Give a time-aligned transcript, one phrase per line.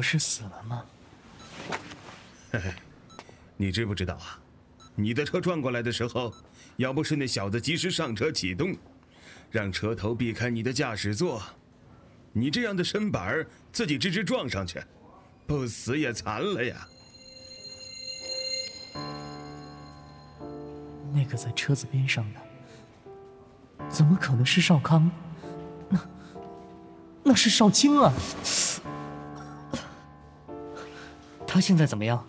[0.00, 0.82] 我不是死了吗？
[2.50, 2.72] 嘿嘿，
[3.58, 4.40] 你知不知道啊？
[4.94, 6.32] 你的车转过来的时候，
[6.76, 8.74] 要不是那小子及时上车启动，
[9.50, 11.42] 让车头避开你的驾驶座，
[12.32, 14.82] 你这样的身板儿自己直直撞上去，
[15.46, 16.88] 不死也残了呀！
[21.12, 22.40] 那个在车子边上的，
[23.90, 25.10] 怎么可能是少康？
[25.90, 26.00] 那
[27.22, 28.10] 那是少卿啊！
[31.60, 32.26] 他现在怎么样？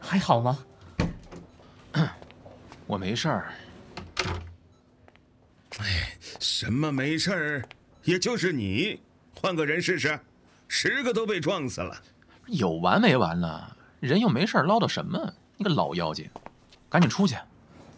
[0.00, 0.64] 还好吗？
[2.88, 3.52] 我没事儿。
[5.76, 7.68] 哎，什么没事儿？
[8.04, 8.98] 也就是你，
[9.34, 10.18] 换个人试试，
[10.68, 12.02] 十个都被撞死了。
[12.46, 13.76] 有完没完了？
[14.00, 15.34] 人又没事儿，唠叨什么？
[15.58, 16.26] 你个老妖精，
[16.88, 17.36] 赶紧出去！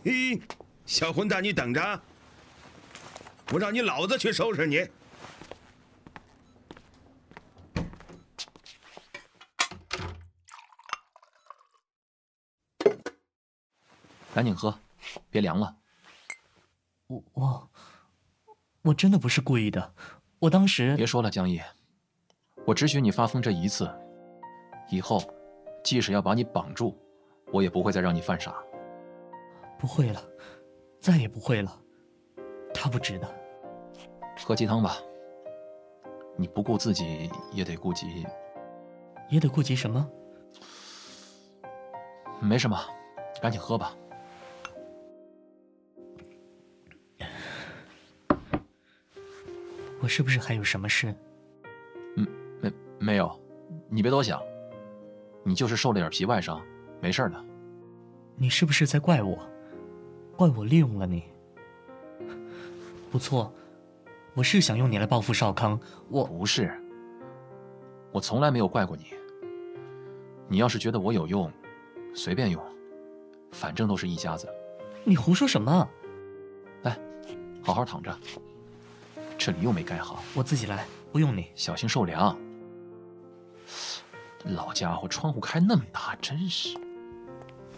[0.04, 0.42] 嘿，
[0.86, 2.00] 小混蛋，你等着，
[3.52, 4.84] 我让你老子去收拾你！
[14.34, 14.74] 赶紧喝，
[15.30, 15.76] 别凉了。
[17.06, 17.70] 我我
[18.82, 19.94] 我真的不是故意的，
[20.40, 21.60] 我当时别说了，江毅，
[22.66, 23.88] 我只许你发疯这一次，
[24.90, 25.22] 以后
[25.84, 26.98] 即使要把你绑住，
[27.52, 28.52] 我也不会再让你犯傻。
[29.78, 30.20] 不会了，
[30.98, 31.80] 再也不会了，
[32.74, 33.32] 他不值得。
[34.44, 34.96] 喝鸡汤吧，
[36.36, 38.26] 你不顾自己也得顾及，
[39.28, 40.10] 也得顾及什么？
[42.40, 42.76] 没什么，
[43.40, 43.94] 赶紧喝吧。
[50.04, 51.14] 我是不是还有什么事？
[52.16, 52.28] 嗯，
[52.60, 53.40] 没没有，
[53.88, 54.38] 你别多想，
[55.42, 56.60] 你就是受了点皮外伤，
[57.00, 57.44] 没事的。
[58.36, 59.38] 你是不是在怪我？
[60.36, 61.24] 怪我利用了你？
[63.10, 63.50] 不错，
[64.34, 65.80] 我是想用你来报复少康。
[66.10, 66.70] 我不是，
[68.12, 69.06] 我从来没有怪过你。
[70.48, 71.50] 你要是觉得我有用，
[72.14, 72.62] 随便用，
[73.52, 74.46] 反正都是一家子。
[75.02, 75.88] 你胡说什么？
[76.82, 76.94] 来，
[77.62, 78.14] 好好躺着。
[79.44, 81.48] 这里又没盖好，我自己来，不用你。
[81.54, 82.34] 小心受凉。
[84.42, 86.78] 老家伙，窗户开那么大，真是。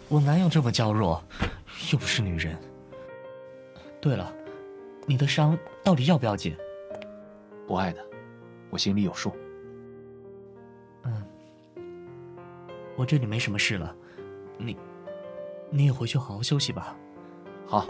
[0.07, 1.21] 我哪有这么娇弱？
[1.91, 2.57] 又不是女人。
[3.99, 4.33] 对了，
[5.05, 6.55] 你的伤到底要不要紧？
[7.67, 8.01] 不爱的，
[8.69, 9.35] 我心里有数。
[11.03, 11.21] 嗯，
[12.95, 13.93] 我这里没什么事了，
[14.57, 14.77] 你，
[15.69, 16.95] 你也回去好好休息吧。
[17.65, 17.89] 好，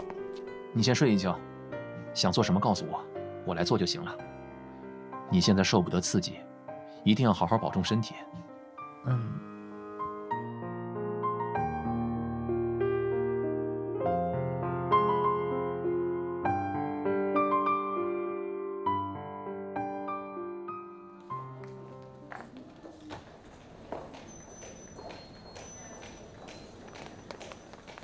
[0.72, 1.38] 你先睡一觉，
[2.12, 3.00] 想做什么告诉我。
[3.48, 4.14] 我来做就行了。
[5.30, 6.38] 你现在受不得刺激，
[7.02, 8.14] 一定要好好保重身体。
[9.06, 9.40] 嗯。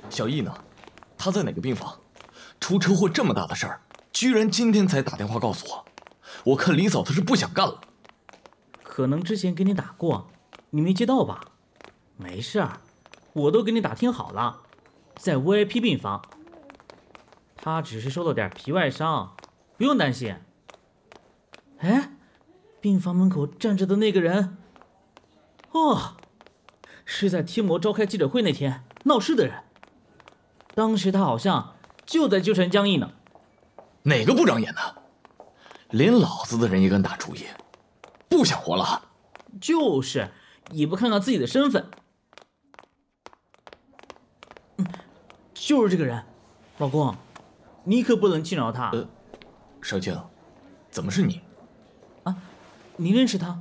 [0.09, 0.51] 小易呢？
[1.15, 1.93] 他在哪个病房？
[2.59, 3.79] 出车祸这么大的事儿。
[4.15, 5.85] 居然今天才打电话告诉我，
[6.45, 7.81] 我看李嫂子是不想干了。
[8.81, 10.29] 可能之前给你打过，
[10.69, 11.41] 你没接到吧？
[12.15, 12.79] 没事儿，
[13.33, 14.61] 我都给你打听好了，
[15.17, 16.21] 在 VIP 病房。
[17.57, 19.35] 他只是受了点皮外伤，
[19.75, 20.37] 不用担心。
[21.79, 22.13] 哎，
[22.79, 24.55] 病房门口站着的那个人，
[25.71, 26.15] 哦，
[27.03, 29.63] 是在天魔召开记者会那天闹事的人。
[30.73, 31.75] 当时他好像
[32.05, 33.11] 就在纠缠江毅呢。
[34.07, 34.79] 哪个不长眼的？
[35.89, 37.43] 连老子的人也敢打主意，
[38.29, 39.01] 不想活了？
[39.59, 40.29] 就是，
[40.69, 41.89] 也不看看自己的身份。
[44.77, 44.85] 嗯，
[45.55, 46.23] 就是这个人，
[46.77, 47.15] 老公，
[47.83, 48.91] 你可不能轻饶他。
[48.91, 49.07] 呃，
[49.81, 50.15] 少卿，
[50.91, 51.41] 怎么是你？
[52.25, 52.35] 啊，
[52.97, 53.59] 你认识他？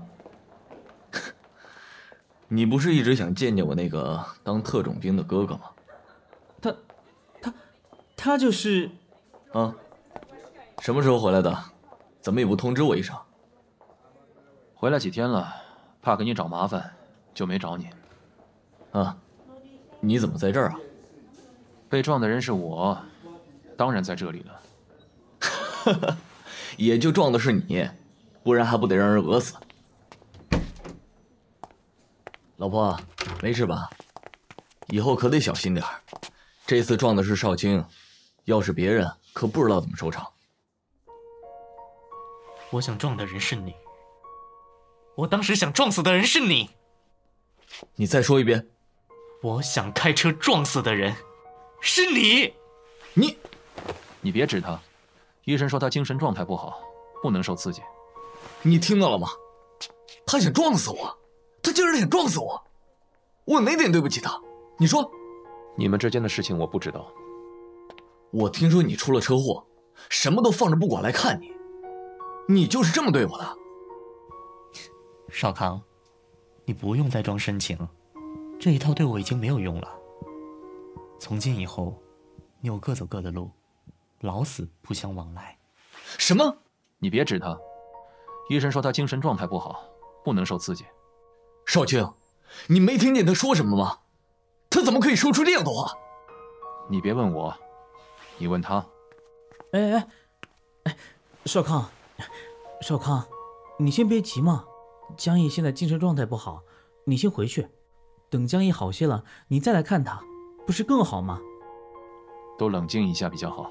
[2.49, 5.71] 你不是一直想见见我那个当特种兵的哥哥吗？
[6.61, 6.75] 他，
[7.41, 7.55] 他，
[8.15, 8.91] 他就是。
[9.55, 9.75] 啊。
[10.85, 11.65] 什么时候回来的？
[12.21, 13.17] 怎么也不通知我一声。
[14.75, 15.51] 回来几天了，
[16.03, 16.95] 怕给你找麻烦，
[17.33, 17.89] 就没找你。
[18.93, 19.17] 啊，
[19.99, 20.79] 你怎么在这儿啊？
[21.89, 22.99] 被撞的人是我，
[23.79, 24.61] 当然在这里了。
[25.41, 26.17] 哈哈，
[26.77, 27.89] 也就撞的是你，
[28.43, 29.55] 不然还不得让人讹死？
[32.59, 32.95] 老婆，
[33.41, 33.89] 没事吧？
[34.89, 35.83] 以后可得小心点
[36.67, 37.83] 这次撞的是少卿，
[38.45, 40.31] 要是别人，可不知道怎么收场。
[42.75, 43.73] 我想撞的人是你，
[45.15, 46.71] 我当时想撞死的人是你。
[47.95, 48.69] 你再说一遍。
[49.43, 51.15] 我想开车撞死的人
[51.81, 52.53] 是你。
[53.13, 53.39] 你，
[54.21, 54.81] 你别指他，
[55.45, 56.81] 医生说他精神状态不好，
[57.23, 57.81] 不能受刺激。
[58.63, 59.29] 你听到了吗？
[60.27, 61.17] 他想撞死我，
[61.63, 62.61] 他竟然想撞死我，
[63.45, 64.37] 我哪点对不起他？
[64.79, 65.09] 你说，
[65.77, 67.07] 你们之间的事情我不知道。
[68.33, 69.65] 我听说你出了车祸，
[70.09, 71.53] 什么都放着不管来看你，
[72.47, 73.57] 你就是这么对我的？
[75.31, 75.81] 少康，
[76.65, 77.77] 你不用再装深情，
[78.61, 79.89] 这一套对我已经没有用了。
[81.19, 81.99] 从今以后，
[82.61, 83.51] 你我各走各的路，
[84.21, 85.59] 老死不相往来。
[86.19, 86.57] 什么？
[86.99, 87.59] 你别指他，
[88.51, 89.85] 医生说他精神状态不好，
[90.23, 90.85] 不能受刺激。
[91.65, 92.07] 少卿，
[92.69, 94.01] 你没听见他说什么吗？
[94.69, 95.93] 他怎么可以说出这样的话？
[96.91, 97.57] 你别问我，
[98.37, 98.85] 你问他。
[99.73, 100.09] 哎哎
[100.85, 100.97] 哎，
[101.47, 101.89] 少康，
[102.87, 103.25] 少康，
[103.79, 104.67] 你先别急嘛。
[105.17, 106.63] 江毅现在精神状态不好，
[107.07, 107.67] 你先回去，
[108.29, 110.23] 等江毅好些了，你再来看他，
[110.67, 111.41] 不是更好吗？
[112.59, 113.71] 都冷静一下比较好。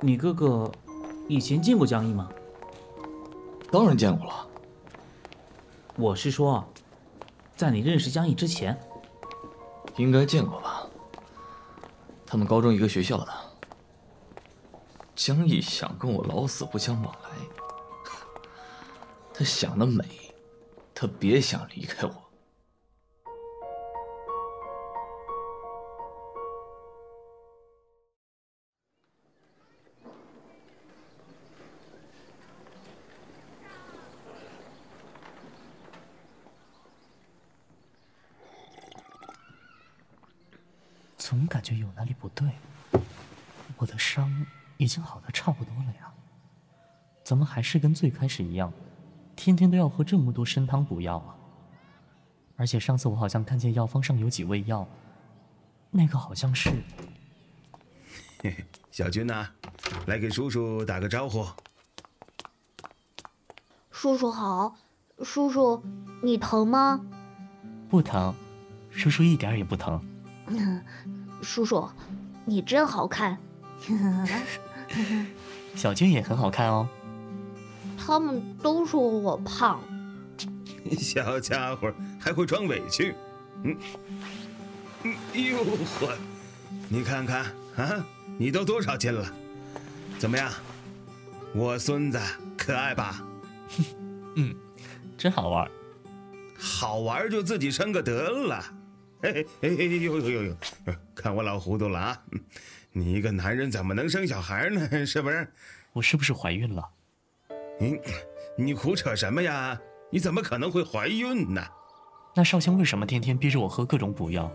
[0.00, 0.70] 你哥哥
[1.28, 2.30] 以前见过江毅吗？
[3.72, 4.46] 当然见过了。
[5.96, 6.62] 我是说，
[7.56, 8.78] 在你认识江毅之前，
[10.00, 10.86] 应该见过吧？
[12.26, 13.28] 他们高中一个学校的。
[15.14, 17.30] 江毅想跟我老死不相往来，
[19.34, 20.02] 他想得美，
[20.94, 22.29] 他别想离开我。
[47.60, 48.72] 还是跟最开始一样，
[49.36, 51.36] 天天都要喝这么多参汤补药啊？
[52.56, 54.88] 而且上次我好像看见药方上有几味药，
[55.90, 56.70] 那个好像是……
[58.42, 59.46] 嘿嘿，小军呐，
[60.06, 61.46] 来给叔叔打个招呼。
[63.90, 64.74] 叔叔好，
[65.22, 65.82] 叔叔，
[66.22, 66.98] 你疼吗？
[67.90, 68.34] 不疼，
[68.90, 70.02] 叔叔一点也不疼。
[71.44, 71.86] 叔叔，
[72.46, 73.36] 你真好看。
[75.76, 76.88] 小军也很好看哦。
[78.10, 79.80] 他们都说我胖。
[80.98, 83.14] 小家伙还会装委屈。
[83.62, 83.76] 嗯，
[85.04, 86.16] 嗯，呦呵，
[86.88, 87.44] 你看看
[87.76, 88.04] 啊，
[88.36, 89.32] 你都多少斤了？
[90.18, 90.52] 怎么样？
[91.54, 92.18] 我孙子
[92.58, 93.24] 可爱吧？
[94.34, 94.56] 嗯，
[95.16, 95.70] 真好玩。
[96.58, 98.56] 好玩就自己生个得了。
[99.20, 99.30] 哎
[99.60, 100.56] 哎哎呦呦呦呦！
[101.14, 102.22] 看我老糊涂了啊！
[102.90, 105.06] 你一个男人怎么能生小孩呢？
[105.06, 105.46] 是不是？
[105.92, 106.84] 我是不是怀孕了？
[107.80, 107.98] 你
[108.56, 109.80] 你胡扯什么呀？
[110.10, 111.62] 你怎么可能会怀孕呢？
[112.34, 114.52] 那少卿为什么天天逼着我喝各种补药？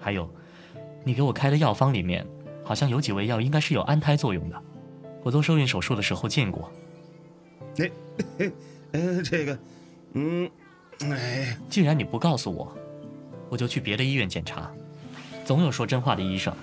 [0.00, 0.28] 还有，
[1.04, 2.26] 你给我开的药方里面
[2.64, 4.62] 好像有几味药应该是有安胎作用的，
[5.22, 6.72] 我做受孕手术的时候见过。
[7.76, 7.84] 那，
[8.92, 9.58] 呃，这个，
[10.14, 10.50] 嗯，
[11.02, 12.76] 哎，既然你不告诉我。
[13.50, 14.70] 我就去别的医院检查，
[15.42, 16.54] 总有说真话的医生。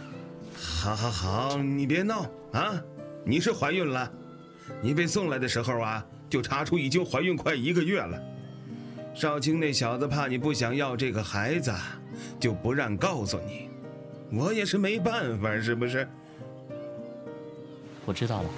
[0.55, 2.79] 好，好，好，你别闹啊！
[3.25, 4.07] 你是怀孕了，
[4.81, 8.21] 你被送来的时候啊，就查出已经怀孕快一个月了。
[9.13, 11.73] 少卿那小子怕你不想要这个孩子，
[12.39, 13.69] 就不让告诉你。
[14.31, 16.07] 我也是没办法，是不是？
[18.05, 18.49] 我知道了，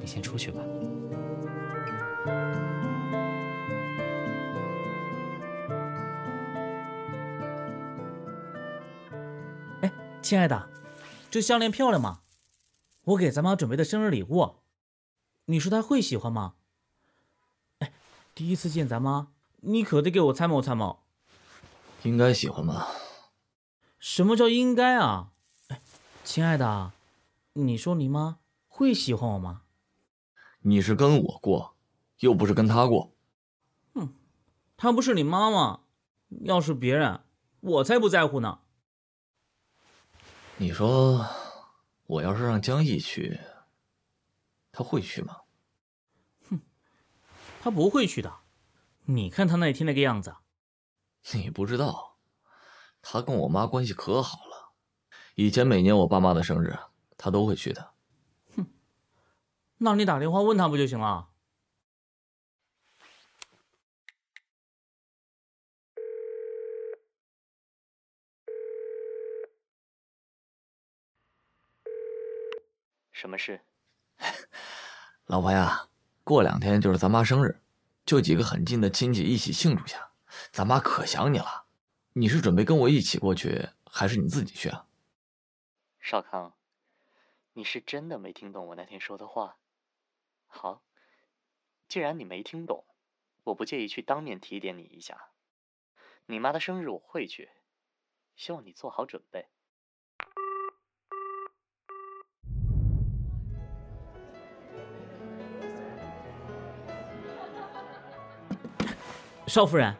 [0.00, 0.60] 你先出去吧。
[9.82, 10.68] 哎亲爱的，
[11.30, 12.20] 这项链漂亮吗？
[13.04, 14.54] 我给咱妈准备的生日礼物，
[15.50, 16.56] 你说他会喜欢吗？
[17.78, 17.90] 哎，
[18.34, 19.28] 第一次见咱妈，
[19.62, 20.98] 你可得给我参谋参谋。
[22.02, 22.88] 应该喜欢吧？
[23.98, 25.32] 什么叫应该啊？
[25.68, 25.80] 哎，
[26.22, 26.92] 亲爱的，
[27.54, 29.62] 你说你妈会喜欢我吗？
[30.60, 31.74] 你是跟我过，
[32.18, 33.14] 又不是跟她过。
[33.94, 34.12] 哼，
[34.76, 35.80] 她不是你妈吗？
[36.42, 37.20] 要是别人，
[37.60, 38.58] 我才不在乎呢。
[40.58, 41.26] 你说，
[42.06, 43.40] 我要是让江毅去，
[44.70, 45.42] 他会去吗？
[46.48, 46.60] 哼，
[47.60, 48.40] 他不会去的。
[49.06, 50.36] 你看他那天那个样子。
[51.32, 52.18] 你不知道，
[53.02, 54.72] 他跟我妈关系可好了。
[55.34, 56.76] 以前每年我爸妈的生日，
[57.16, 57.92] 他都会去的。
[58.56, 58.66] 哼，
[59.78, 61.28] 那你打电话问他不就行了？
[73.12, 73.60] 什么事？
[75.26, 75.88] 老婆呀，
[76.24, 77.60] 过两天就是咱妈生日，
[78.04, 80.10] 就几个很近的亲戚一起庆祝下。
[80.52, 81.66] 咱妈可想你了。
[82.12, 84.86] 你是准备跟我一起过去，还是你自己去啊？
[86.00, 86.54] 少康，
[87.52, 89.58] 你是真的没听懂我那天说的话？
[90.46, 90.82] 好，
[91.88, 92.84] 既然你没听懂，
[93.44, 95.30] 我不介意去当面提点你一下。
[96.26, 97.50] 你妈的生日我会去，
[98.36, 99.48] 希望你做好准备。
[109.48, 109.96] 少夫人，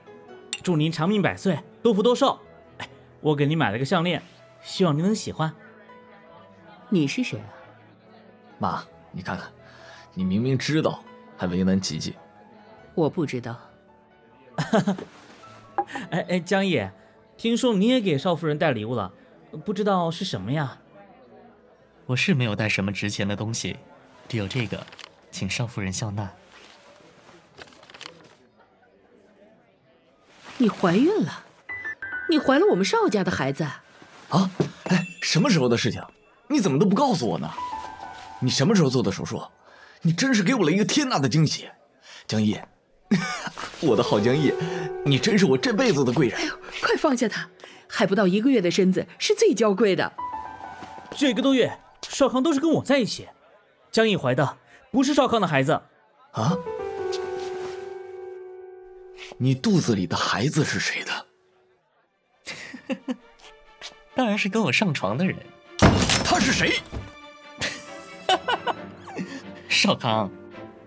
[0.62, 2.38] 祝您长命百岁，多福多寿。
[2.76, 2.88] 哎，
[3.22, 4.22] 我给您买了个项链，
[4.60, 5.50] 希望您能喜欢。
[6.90, 7.48] 你是谁啊？
[8.58, 9.50] 妈，你看看，
[10.12, 11.02] 你明明知道，
[11.34, 12.14] 还为难吉吉。
[12.94, 13.56] 我不知道。
[16.10, 16.92] 哎哎，江野，
[17.38, 19.10] 听说你也给少夫人带礼物了，
[19.64, 20.76] 不知道是什么呀？
[22.04, 23.78] 我是没有带什么值钱的东西，
[24.28, 24.86] 只有这个，
[25.30, 26.30] 请少夫人笑纳。
[30.58, 31.44] 你怀孕了？
[32.28, 33.64] 你怀了我们邵家的孩子？
[34.28, 34.50] 啊？
[34.84, 36.02] 哎，什么时候的事情？
[36.48, 37.48] 你怎么都不告诉我呢？
[38.40, 39.42] 你什么时候做的手术？
[40.02, 41.68] 你真是给我了一个天大的惊喜，
[42.26, 42.58] 江毅，
[43.80, 44.52] 我的好江毅，
[45.04, 46.38] 你真是我这辈子的贵人。
[46.38, 47.48] 哎呦，快放下他！
[47.88, 50.12] 还不到一个月的身子是最娇贵的。
[51.16, 53.28] 这个多月，少康都是跟我在一起，
[53.90, 54.58] 江毅怀的
[54.90, 55.80] 不是少康的孩子。
[56.32, 56.56] 啊？
[59.40, 61.26] 你肚子里的孩子是谁的？
[64.14, 65.37] 当然是跟我上床的人。
[66.25, 66.80] 他是谁？
[69.68, 70.28] 少康，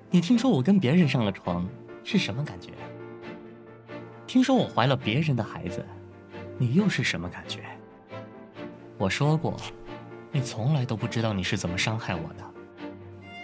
[0.10, 1.66] 你听说我跟别人上了床
[2.04, 2.72] 是什么感觉？
[4.28, 5.86] 听说我怀了别人的孩子，
[6.58, 7.64] 你又是什么感觉？
[8.98, 9.56] 我说过，
[10.30, 12.44] 你从来都不知道你是怎么伤害我的。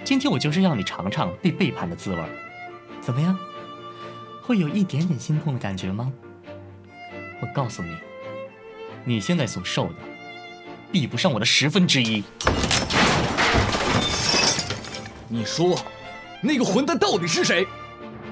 [0.04, 2.22] 今天我就是让你尝尝被背叛的滋味
[3.00, 3.40] 怎么样？
[4.48, 6.10] 会有一点点心痛的感觉吗？
[7.42, 7.98] 我告诉你，
[9.04, 9.96] 你现在所受的，
[10.90, 12.24] 比不上我的十分之一。
[15.28, 15.78] 你说，
[16.42, 17.68] 那个混蛋到底是谁？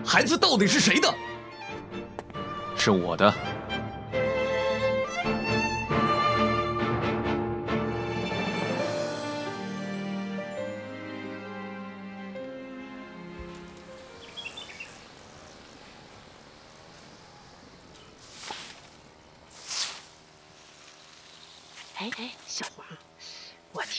[0.05, 1.13] 孩子到底是谁的？
[2.77, 3.33] 是我的。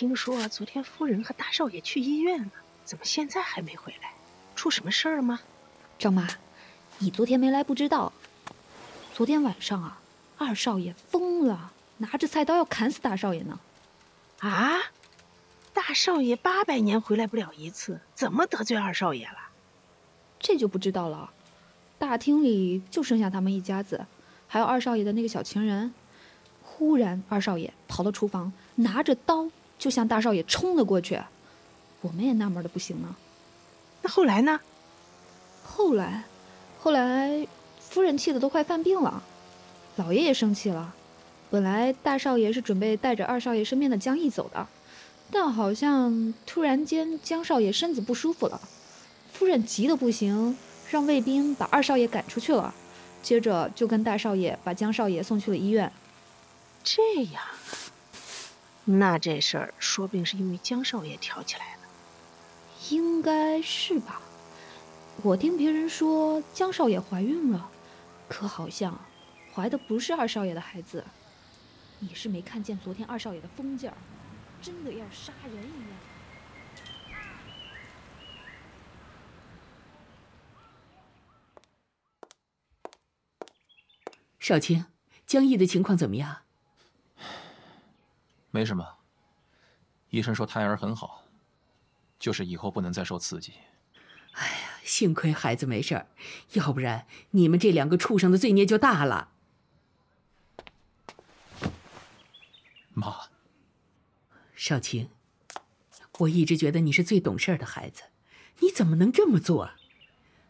[0.07, 2.53] 听说昨天夫人和大少爷去医院了，
[2.85, 4.13] 怎么现在还没回来？
[4.55, 5.41] 出什么事儿了吗？
[5.99, 6.29] 张妈，
[6.99, 8.13] 你昨天没来不知道。
[9.13, 9.99] 昨天晚上啊，
[10.39, 13.59] 二少爷疯了，拿着菜刀要砍死大少爷呢。
[14.39, 14.79] 啊！
[15.75, 19.39] 大少爷八百年回来不了一次，怎么得罪二少爷了？
[20.39, 21.33] 这就不知道了。
[21.99, 24.07] 大厅里就剩下他们一家子，
[24.47, 25.93] 还有二少爷的那个小情人。
[26.63, 31.21] 忽然，二少爷跑到厨房，拿着刀就向大少爷冲了过去。
[32.01, 33.15] 我们也纳闷的不行呢。
[34.03, 34.61] 那后来呢？
[35.65, 36.25] 后来，
[36.79, 37.47] 后来，
[37.81, 39.23] 夫人气得都快犯病了，
[39.97, 40.95] 老爷也生气了。
[41.51, 44.67] 本来大少爷是准备带着二少爷身边的江毅走的，
[45.31, 48.61] 但好像突然间江少爷身子不舒服了，
[49.33, 50.57] 夫人急得不行，
[50.91, 52.75] 让卫兵把二少爷赶出去了，
[53.23, 55.91] 接着就跟大少爷把江少爷送去了医院。
[56.85, 57.03] 这
[57.33, 57.43] 样，
[58.89, 61.83] 那这事儿说不定是因为江少爷挑起来的。
[62.95, 64.23] 应该是吧？
[65.23, 67.69] 我听别人说江少爷怀孕了，
[68.29, 68.97] 可好像
[69.53, 71.05] 怀的不是二少爷的孩子。
[71.99, 73.97] 你是没看见昨天二少爷的疯劲儿，
[74.63, 75.99] 真的要杀人一样。
[84.39, 84.85] 少卿，
[85.27, 86.46] 江毅的情况怎么样？
[88.57, 88.97] 没什么，
[90.09, 91.27] 医生说胎儿很好，
[92.19, 93.53] 就是以后不能再受刺激。
[94.33, 96.07] 哎呀，幸亏孩子没事儿，
[96.55, 99.29] 要不然你们这两个畜生的罪孽就大了。
[102.95, 103.27] 妈，
[104.55, 105.11] 少卿，
[106.21, 108.05] 我一直觉得你是最懂事的孩子，
[108.61, 109.73] 你怎么能这么做？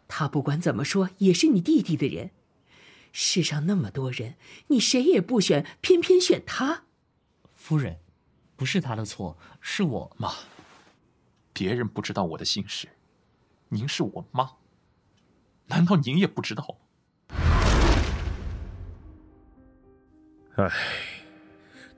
[0.06, 2.30] 他不管怎么说也是你弟弟的人，
[3.10, 4.36] 世上那么多人，
[4.68, 6.84] 你谁也不选，偏偏选他。
[7.66, 7.96] 夫人，
[8.54, 10.30] 不是他的错，是我妈。
[11.52, 12.86] 别人不知道我的心事，
[13.68, 14.48] 您是我妈，
[15.66, 16.78] 难道您也不知道？
[20.54, 20.70] 唉，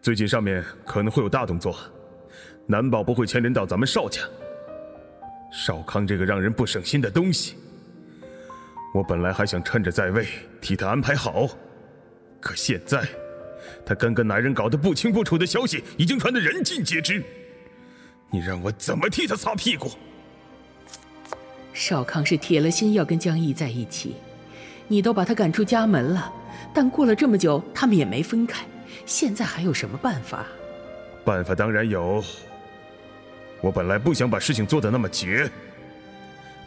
[0.00, 1.78] 最近上面可能会有大动作，
[2.66, 4.22] 难保不会牵连到咱们邵家。
[5.52, 7.58] 少康这个让人不省心的东西，
[8.94, 10.26] 我本来还想趁着在位
[10.62, 11.46] 替他安排好，
[12.40, 13.06] 可现在
[13.84, 17.22] 他跟个男人搞得不清不楚的消息已经传得人尽皆知，
[18.30, 19.90] 你让我怎么替他擦屁股？
[21.72, 24.16] 少康是铁了心要跟江毅在一起，
[24.88, 26.32] 你都把他赶出家门了，
[26.74, 28.66] 但过了这么久，他们也没分开，
[29.06, 30.44] 现在还有什么办法？
[31.24, 32.24] 办法当然有。
[33.60, 35.50] 我本来不想把事情做得那么绝，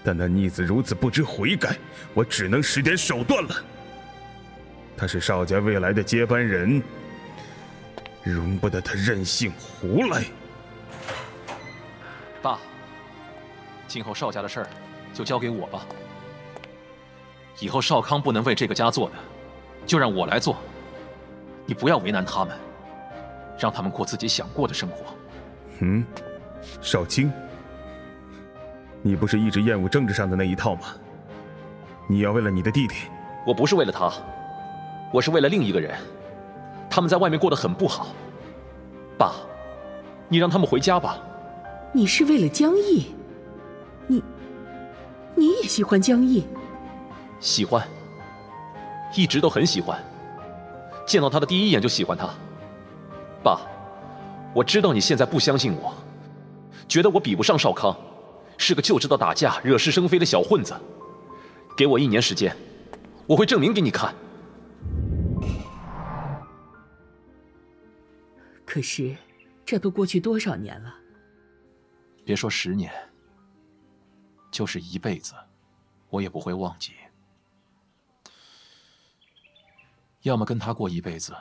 [0.03, 1.77] 但那逆子如此不知悔改，
[2.13, 3.65] 我只能使点手段了。
[5.01, 6.79] 他是邵家未来的接班人，
[8.21, 10.23] 容不得他任性胡来。
[12.39, 12.59] 爸，
[13.87, 14.67] 今后邵家的事儿
[15.11, 15.87] 就交给我吧。
[17.59, 19.15] 以后邵康不能为这个家做的，
[19.87, 20.55] 就让我来做。
[21.65, 22.55] 你不要为难他们，
[23.57, 25.15] 让他们过自己想过的生活。
[25.79, 26.05] 嗯。
[26.79, 27.33] 少卿，
[29.01, 30.89] 你不是一直厌恶政治上的那一套吗？
[32.07, 32.97] 你要为了你的弟弟？
[33.47, 34.13] 我不是为了他，
[35.11, 35.93] 我是为了另一个人。
[36.89, 38.07] 他们在外面过得很不好。
[39.17, 39.33] 爸，
[40.27, 41.19] 你让他们回家吧。
[41.93, 43.07] 你是为了江毅？
[44.07, 44.23] 你，
[45.35, 46.43] 你也喜欢江毅？
[47.39, 47.85] 喜欢，
[49.15, 49.97] 一直都很喜欢。
[51.05, 52.29] 见到他的第一眼就喜欢他。
[53.43, 53.61] 爸，
[54.53, 55.93] 我知道你现在不相信我。
[56.87, 57.95] 觉得我比不上少康，
[58.57, 60.73] 是个就知道打架、惹是生非的小混子。
[61.75, 62.55] 给我一年时间，
[63.25, 64.13] 我会证明给你看。
[68.73, 69.17] 可是，
[69.65, 70.95] 这都过去多少年了？
[72.23, 72.89] 别说十年，
[74.49, 75.33] 就是一辈子，
[76.07, 76.93] 我也不会忘记。
[80.21, 81.35] 要么跟他过一辈子，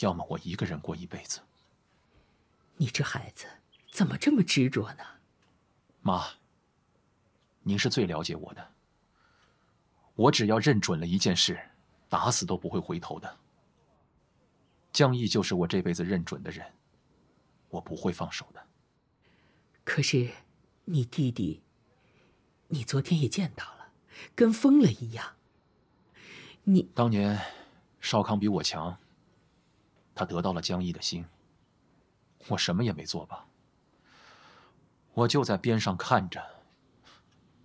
[0.00, 1.38] 要么我一个人过一辈子。
[2.76, 3.46] 你这孩子
[3.92, 5.04] 怎么这么执着呢？
[6.00, 6.26] 妈，
[7.62, 8.68] 您是最了解我的。
[10.16, 11.56] 我只要认准了一件事，
[12.08, 13.38] 打死都不会回头的。
[14.92, 16.66] 江毅就是我这辈子认准的人，
[17.68, 18.66] 我不会放手的。
[19.84, 20.30] 可是，
[20.84, 21.62] 你弟弟，
[22.68, 23.92] 你昨天也见到了，
[24.34, 25.36] 跟疯了一样。
[26.64, 27.40] 你当年，
[28.00, 28.98] 少康比我强，
[30.14, 31.24] 他得到了江毅的心。
[32.48, 33.46] 我什么也没做吧，
[35.12, 36.42] 我就在边上看着。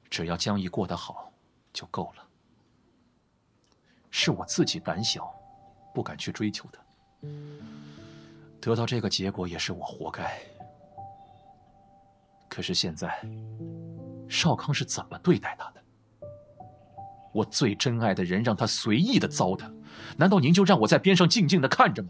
[0.09, 1.31] 只要江毅过得好，
[1.71, 2.27] 就够了。
[4.11, 5.33] 是我自己胆小，
[5.93, 6.82] 不敢去追求他。
[8.59, 10.39] 得到这个结果也是我活该。
[12.47, 13.19] 可是现在，
[14.29, 15.81] 少康是怎么对待他的？
[17.33, 19.71] 我最珍爱的人让他随意的糟蹋，
[20.17, 22.09] 难道您就让我在边上静静的看着吗？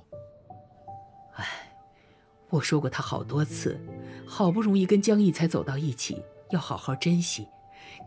[2.49, 3.80] 我说过他好多次，
[4.28, 6.21] 好不容易跟江毅才走到一起，
[6.52, 7.47] 要好好珍惜，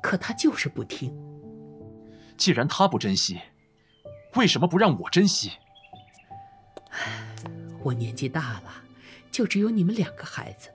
[0.03, 1.13] 可他就是不听。
[2.37, 3.41] 既然他不珍惜，
[4.35, 5.53] 为什么不让我珍惜？
[7.83, 8.85] 我年纪大了，
[9.31, 10.71] 就只有你们两个孩子，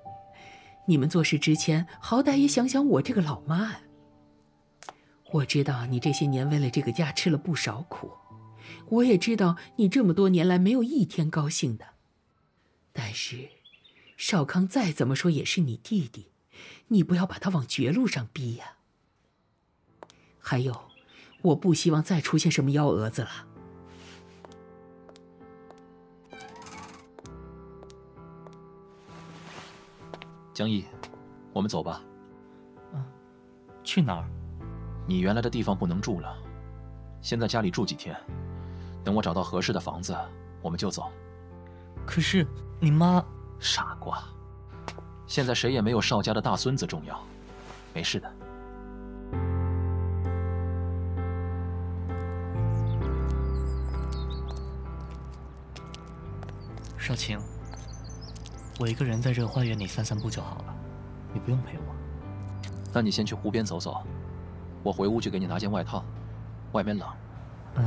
[0.85, 3.81] 你们做事之前，好歹也想想我这个老妈啊。
[5.31, 8.11] 我知道你这些年为了这个家吃了不少苦，
[8.89, 11.85] 我也知道你这么多年来没有一天高兴的，
[12.91, 13.49] 但是。
[14.17, 16.27] 少康再怎么说也是你弟弟，
[16.89, 18.73] 你不要把他往绝路上逼呀。
[20.39, 20.91] 还有，
[21.41, 23.47] 我不希望再出现什么幺蛾子了。
[30.61, 30.85] 江毅，
[31.53, 32.03] 我们走吧。
[32.93, 33.03] 嗯，
[33.83, 34.29] 去哪儿？
[35.07, 36.37] 你原来的地方不能住了，
[37.19, 38.15] 先在家里住几天，
[39.03, 40.15] 等我找到合适的房子，
[40.61, 41.11] 我们就走。
[42.05, 42.45] 可是
[42.79, 43.25] 你妈……
[43.59, 44.23] 傻瓜，
[45.25, 47.19] 现在谁也没有邵家的大孙子重要，
[47.91, 48.31] 没事的。
[56.99, 57.39] 少卿，
[58.81, 60.75] 我一个人在这个花园里散散步就好了，
[61.31, 61.93] 你不用陪我。
[62.91, 64.01] 那你先去湖边走走，
[64.81, 66.03] 我回屋去给你拿件外套，
[66.71, 67.07] 外面冷。
[67.75, 67.85] 嗯。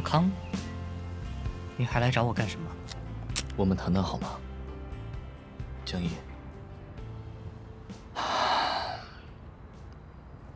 [0.00, 0.30] 少康，
[1.76, 2.66] 你还来找我干什么？
[3.54, 4.30] 我们谈谈好吗？
[5.84, 6.08] 江毅，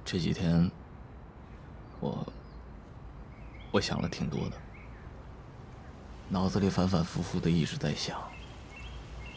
[0.02, 0.70] 这几天
[2.00, 2.26] 我
[3.70, 4.56] 我想了挺多的，
[6.30, 8.18] 脑子里反反复复的一直在想，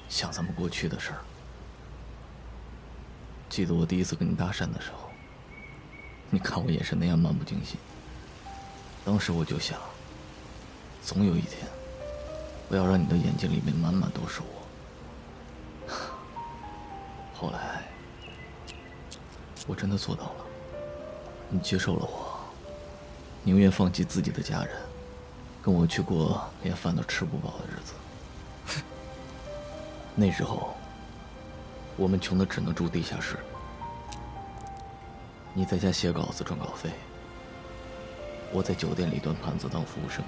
[0.08, 1.20] 想咱们过去的事儿。
[3.50, 5.10] 记得我第一次跟你搭讪的时候，
[6.30, 7.78] 你看我眼神那样漫不经心，
[9.04, 9.78] 当时我就想，
[11.08, 11.66] 总有一天，
[12.68, 15.96] 我要让你的眼睛里面满满都是我。
[17.34, 17.82] 后来，
[19.66, 20.46] 我真的做到了，
[21.48, 22.38] 你接受了我，
[23.42, 24.76] 宁愿放弃自己的家人，
[25.62, 28.84] 跟我去过连饭都吃不饱的日子。
[30.14, 30.76] 那时候。
[31.96, 33.38] 我们穷的只能住地下室，
[35.52, 36.92] 你在家写稿子赚稿费，
[38.52, 40.24] 我在酒店里端盘子当服务生。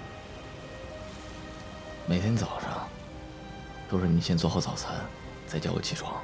[2.10, 2.90] 每天早上
[3.88, 4.96] 都是你先做好早餐，
[5.46, 6.20] 再叫我起床，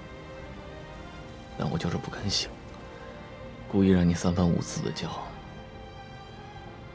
[1.59, 2.49] 但我就是不肯醒，
[3.71, 5.07] 故意让你三番五次的叫。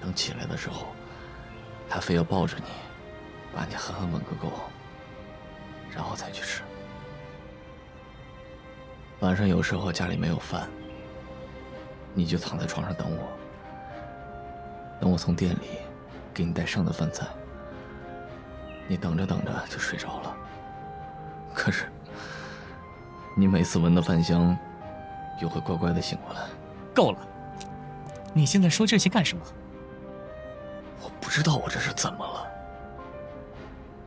[0.00, 0.86] 等起来的时候，
[1.88, 2.64] 还非要抱着你，
[3.54, 4.50] 把你狠狠吻个够，
[5.92, 6.62] 然后才去吃。
[9.20, 10.68] 晚上有时候家里没有饭，
[12.12, 13.28] 你就躺在床上等我，
[15.00, 15.78] 等我从店里
[16.34, 17.24] 给你带剩的饭菜。
[18.90, 20.34] 你等着等着就睡着了，
[21.54, 21.86] 可是
[23.36, 24.58] 你每次闻到饭香，
[25.40, 26.40] 又会乖乖的醒过来。
[26.92, 27.18] 够了，
[28.34, 29.44] 你现在说这些干什么？
[31.00, 32.44] 我不知道我这是怎么了，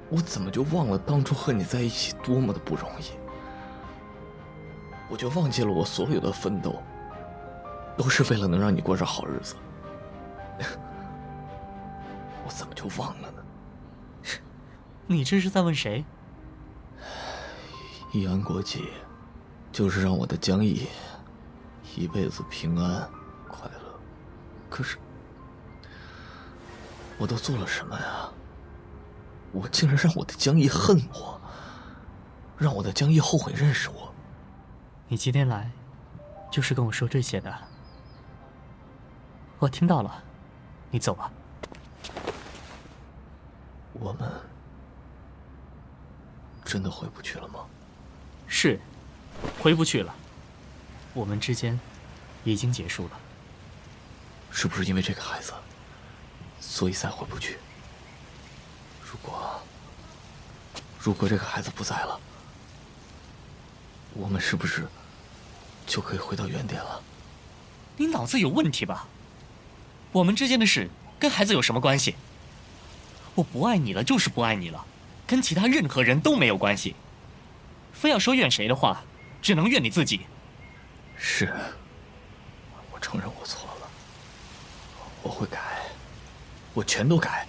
[0.10, 3.12] 我怎么就忘了当初和你在一起多么的不容易？
[5.10, 6.84] 我就忘记了我所有的奋斗，
[7.96, 9.56] 都是为了能让你过上好日子。
[12.46, 13.43] 我怎么就忘了呢？
[15.08, 16.04] 你这是在问谁？
[18.14, 18.90] 易安国际，
[19.72, 20.88] 就是让我的江毅
[21.96, 23.10] 一辈子平安
[23.48, 24.00] 快乐。
[24.70, 24.98] 可是，
[27.18, 28.30] 我都做了什么呀？
[29.52, 31.40] 我竟然让我的江毅恨我，
[32.58, 34.12] 让我的江毅后悔认识我。
[35.08, 35.70] 你今天来，
[36.52, 37.56] 就是跟我说这些的。
[39.60, 40.24] 我听到了，
[40.90, 41.32] 你走吧。
[43.94, 44.28] 我们
[46.74, 47.60] 真的回不去了吗？
[48.48, 48.80] 是，
[49.60, 50.12] 回不去了。
[51.14, 51.80] 我们之间
[52.44, 53.12] 已经结束了。
[54.50, 55.54] 是不是因为这个孩子，
[56.60, 57.60] 所以才回不去？
[59.06, 59.62] 如果
[61.00, 62.20] 如果这个孩子不在了，
[64.16, 64.88] 我们是不是？
[65.86, 67.04] 就可以回到原点了。
[67.98, 69.08] 你脑子有问题吧？
[70.12, 72.16] 我们之间的事跟孩子有什么关系？
[73.36, 74.84] 我不爱你了，就是不爱你了，
[75.34, 76.94] 跟其他任何人都没有关系。
[77.92, 79.04] 非要说怨谁的话，
[79.42, 80.28] 只能怨你自己。
[81.18, 81.52] 是，
[82.92, 83.90] 我承认我错了，
[85.24, 85.58] 我会改，
[86.76, 87.48] 我全都改。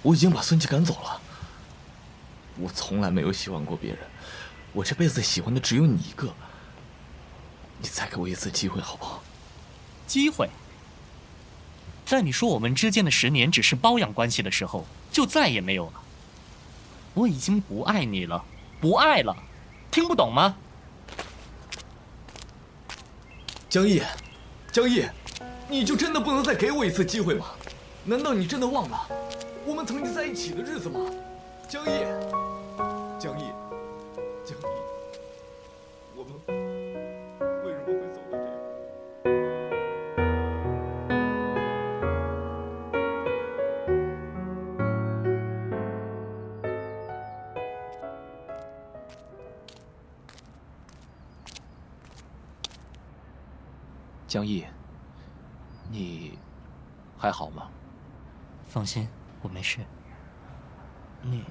[0.00, 1.20] 我已经把孙琦赶走了。
[2.56, 3.98] 我从来没有喜欢过别人，
[4.72, 6.32] 我这辈子喜欢的只有你一个。
[7.80, 9.24] 你再给我一次机会，好不好？
[10.06, 10.48] 机会，
[12.06, 16.02] 在你说我们之间的十年只是包养关系的时候，就再也没有了。
[17.14, 18.44] 我已经不爱你了，
[18.80, 19.36] 不爱了，
[19.90, 20.54] 听不懂吗？
[23.68, 24.02] 江毅，
[24.72, 25.04] 江毅，
[25.68, 27.46] 你就真的不能再给我一次机会吗？
[28.04, 29.06] 难道你真的忘了
[29.66, 31.00] 我们曾经在一起的日子吗？
[31.68, 32.06] 江毅，
[33.18, 33.44] 江毅，
[54.28, 54.62] 江毅，
[55.90, 56.38] 你
[57.16, 57.70] 还好吗？
[58.66, 59.08] 放心，
[59.40, 59.80] 我没事。
[61.22, 61.42] 你，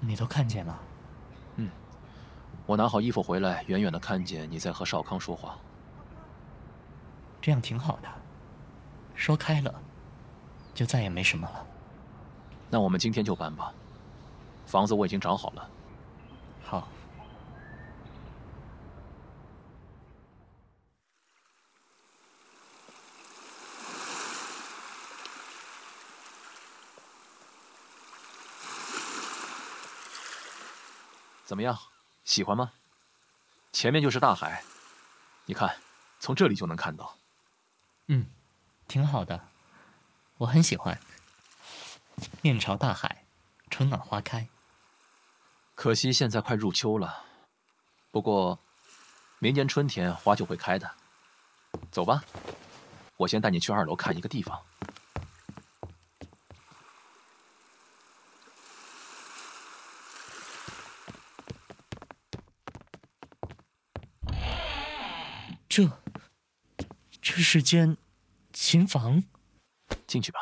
[0.00, 0.78] 你都看见了？
[1.56, 1.70] 嗯，
[2.66, 5.56] 我拿好衣服回来，远远的看见你在和少康说话。
[7.40, 8.08] 这样挺好的，
[9.14, 9.74] 说开了，
[10.74, 11.66] 就再也没什么了。
[12.68, 13.72] 那我们今天就搬吧，
[14.66, 15.70] 房子我已经找好了。
[31.54, 31.78] 怎么样，
[32.24, 32.72] 喜欢吗？
[33.70, 34.64] 前面就是大海，
[35.44, 35.76] 你看，
[36.18, 37.16] 从这里就能看到。
[38.08, 38.26] 嗯，
[38.88, 39.40] 挺好的，
[40.38, 41.00] 我很喜欢。
[42.42, 43.24] 面朝大海，
[43.70, 44.48] 春暖花开。
[45.76, 47.22] 可惜现在快入秋了，
[48.10, 48.58] 不过
[49.38, 50.90] 明年春天花就会开的。
[51.92, 52.24] 走吧，
[53.16, 54.60] 我先带你去二楼看一个地方。
[65.74, 65.90] 这，
[67.20, 67.96] 这是间
[68.52, 69.24] 琴房。
[70.06, 70.38] 进去吧。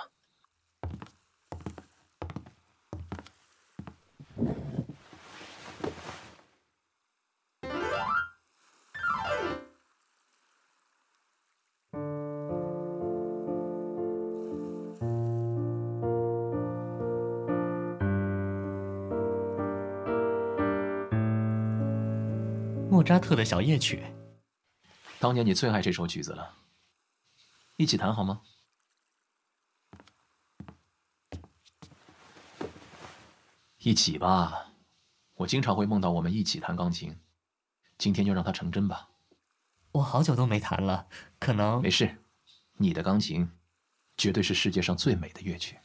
[22.91, 24.03] 莫扎特的小夜曲。
[25.23, 26.57] 当年你最爱这首曲子了，
[27.77, 28.43] 一起弹好吗？
[33.79, 34.73] 一起吧，
[35.35, 37.21] 我经常会梦到我们一起弹钢琴，
[37.99, 39.11] 今天就让它成真吧。
[39.93, 41.07] 我好久都没弹了，
[41.39, 42.21] 可能没事。
[42.79, 43.49] 你的钢琴，
[44.17, 45.79] 绝对是世界上最美的乐曲。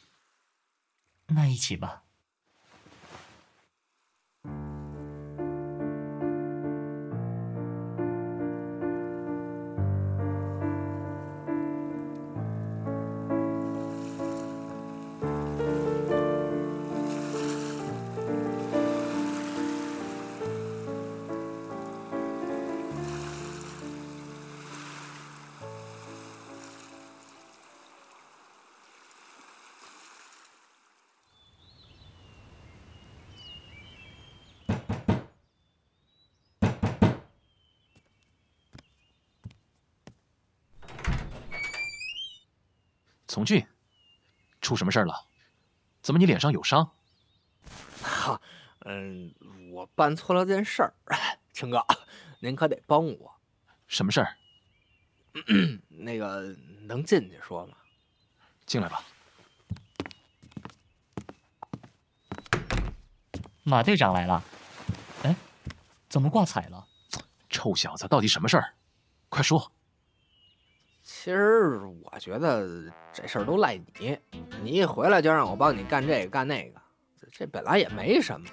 [1.27, 2.05] 那一起吧。
[43.37, 43.63] 从俊，
[44.61, 45.13] 出什么事儿了？
[46.01, 46.91] 怎么你脸上有伤？
[48.01, 48.41] 哈，
[48.83, 49.31] 嗯，
[49.71, 50.91] 我办错了件事儿，
[51.53, 51.85] 青哥，
[52.39, 53.39] 您可得帮我。
[53.85, 54.37] 什么事儿？
[55.87, 56.51] 那个
[56.87, 57.77] 能进去说吗？
[58.65, 59.03] 进来吧。
[63.61, 64.43] 马队长来了。
[65.21, 65.35] 哎，
[66.09, 66.87] 怎么挂彩了？
[67.51, 68.73] 臭小子，到底什么事儿？
[69.29, 69.71] 快说。
[71.27, 71.77] 其实
[72.09, 72.65] 我觉得
[73.11, 74.17] 这事儿都赖你，
[74.63, 76.79] 你一回来就让我帮你干这个干那个，
[77.33, 78.47] 这本来也没什么，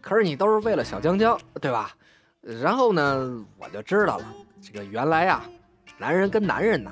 [0.00, 1.94] 可是你都是为了小江江，对吧？
[2.42, 4.24] 然后呢，我就知道了，
[4.60, 5.44] 这个原来呀，
[5.96, 6.90] 男人跟男人呐，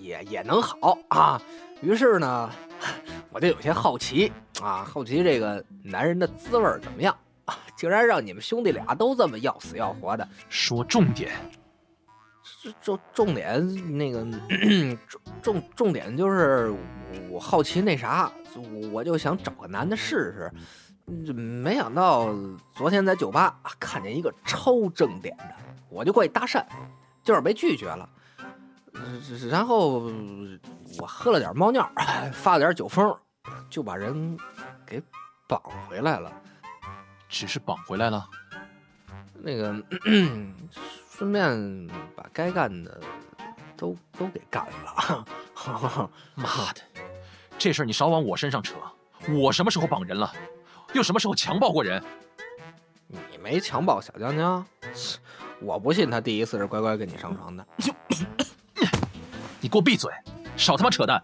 [0.00, 1.38] 也也能好啊。
[1.82, 2.50] 于是呢，
[3.30, 7.14] 我就有些好奇啊，好奇这个男人的滋味怎么样？
[7.76, 10.26] 竟然让你们兄弟俩都这么要死要活的。
[10.48, 11.30] 说重点。
[12.80, 14.26] 重重点那个
[15.08, 16.74] 重重重点就是
[17.30, 18.30] 我好奇那啥，
[18.92, 20.50] 我就想找个男的试
[21.06, 22.34] 试，没想到
[22.74, 25.54] 昨天在酒吧看见一个超正点的，
[25.88, 26.64] 我就过去搭讪，
[27.22, 28.08] 就是被拒绝了。
[29.50, 30.10] 然后
[31.00, 31.88] 我喝了点猫尿，
[32.32, 33.16] 发了点酒疯，
[33.70, 34.36] 就把人
[34.84, 35.00] 给
[35.46, 36.32] 绑回来了。
[37.28, 38.26] 只是绑回来了？
[39.34, 39.74] 那个。
[41.18, 43.00] 顺便把该干的
[43.76, 45.26] 都都给干了。
[46.36, 46.80] 妈的，
[47.58, 48.76] 这事儿你少往我身上扯！
[49.28, 50.32] 我什么时候绑人了？
[50.92, 52.00] 又什么时候强暴过人？
[53.08, 54.64] 你没强暴小江江，
[55.60, 57.66] 我不信他第一次是乖乖跟你上床的。
[59.58, 60.12] 你给我闭嘴，
[60.56, 61.20] 少他妈扯淡！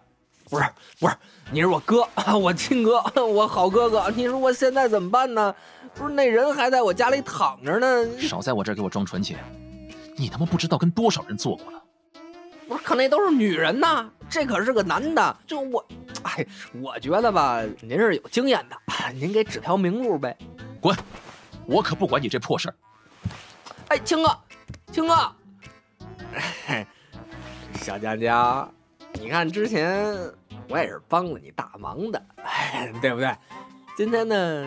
[0.50, 0.64] 不是
[0.98, 1.16] 不是，
[1.52, 2.04] 你是我哥，
[2.36, 4.10] 我亲哥，我好哥哥。
[4.10, 5.54] 你说我现在怎么办呢？
[5.94, 8.18] 不是那人还在我家里躺着呢。
[8.18, 9.38] 少在我这儿给我装纯情！
[10.16, 11.82] 你他妈不知道跟多少人做过了？
[12.68, 15.36] 不是，可那都是女人呐，这可是个男的。
[15.46, 15.86] 就我，
[16.22, 16.46] 哎，
[16.80, 18.76] 我觉得吧，您是有经验的，
[19.12, 20.36] 您给指条明路呗。
[20.80, 20.96] 滚！
[21.66, 22.74] 我可不管你这破事儿。
[23.88, 24.38] 哎，青哥，
[24.92, 25.32] 青哥，
[27.74, 28.72] 小江江，
[29.14, 30.14] 你看之前
[30.68, 32.22] 我也是帮了你大忙的，
[33.02, 33.34] 对不对？
[33.96, 34.66] 今天呢，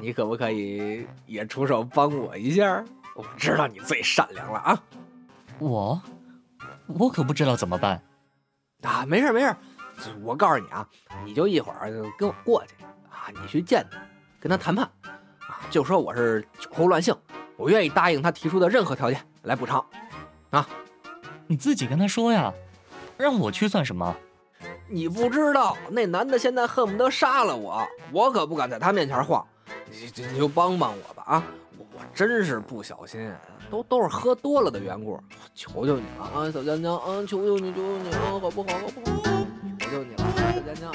[0.00, 2.84] 你可不可以也出手帮我一下？
[3.20, 4.82] 我知道你最善良了啊！
[5.58, 6.00] 我，
[6.86, 8.02] 我可不知道怎么办。
[8.82, 9.54] 啊，没事没事，
[10.22, 10.88] 我告诉你啊，
[11.22, 13.98] 你就一会儿跟我过去啊，你去见他，
[14.40, 14.84] 跟他谈判
[15.40, 17.14] 啊，就说我是酒后乱性，
[17.56, 19.84] 我愿意答应他提出的任何条件来补偿。
[20.48, 20.66] 啊，
[21.46, 22.50] 你自己跟他说呀，
[23.18, 24.16] 让我去算什么？
[24.88, 29.46] 你不知道那男的现在恨不得杀了我，我可不敢在他面前晃。
[29.90, 31.44] 你你就帮帮我吧啊！
[31.92, 33.32] 我真是不小心
[33.70, 35.22] 都都是喝多了的缘故我
[35.54, 39.16] 求求你了啊小江江啊求求你求求你了好不好好不好？
[39.78, 40.92] 求求你了小江江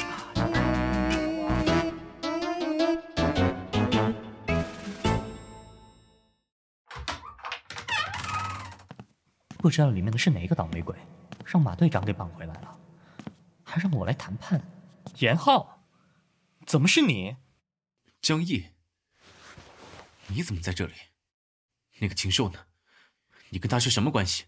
[9.58, 10.96] 不知道里面的是哪个倒霉鬼
[11.44, 12.78] 让马队长给绑回来了
[13.64, 14.62] 还让我来谈判
[15.18, 15.82] 严浩
[16.66, 17.36] 怎么是你？
[18.22, 18.66] 江毅
[20.28, 20.94] 你怎么在这里？
[22.00, 22.68] 那个禽兽呢？
[23.50, 24.46] 你跟他是什么关系？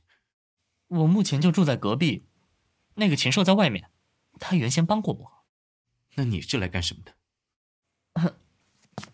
[0.87, 2.27] 我目前就住在隔壁，
[2.95, 3.91] 那个禽兽在外面，
[4.39, 5.45] 他原先帮过我。
[6.15, 8.37] 那你是来干什么的？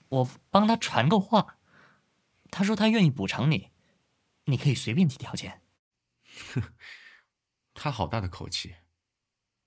[0.09, 1.57] 我帮他传个话，
[2.49, 3.71] 他说他愿意补偿你，
[4.45, 5.61] 你可以随便提条件。
[6.53, 6.73] 哼，
[7.73, 8.75] 他好大的口气，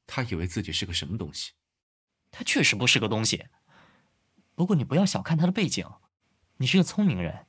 [0.07, 1.53] 他以为自己是个什么东西？
[2.31, 3.49] 他确实不是个东西。
[4.55, 5.87] 不过你不要小看他的背景，
[6.59, 7.47] 你是个聪明人。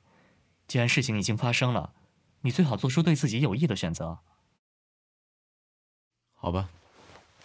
[0.66, 1.94] 既然事情已经发生了，
[2.42, 4.20] 你最好做出对自己有益的选择。
[6.34, 6.68] 好吧，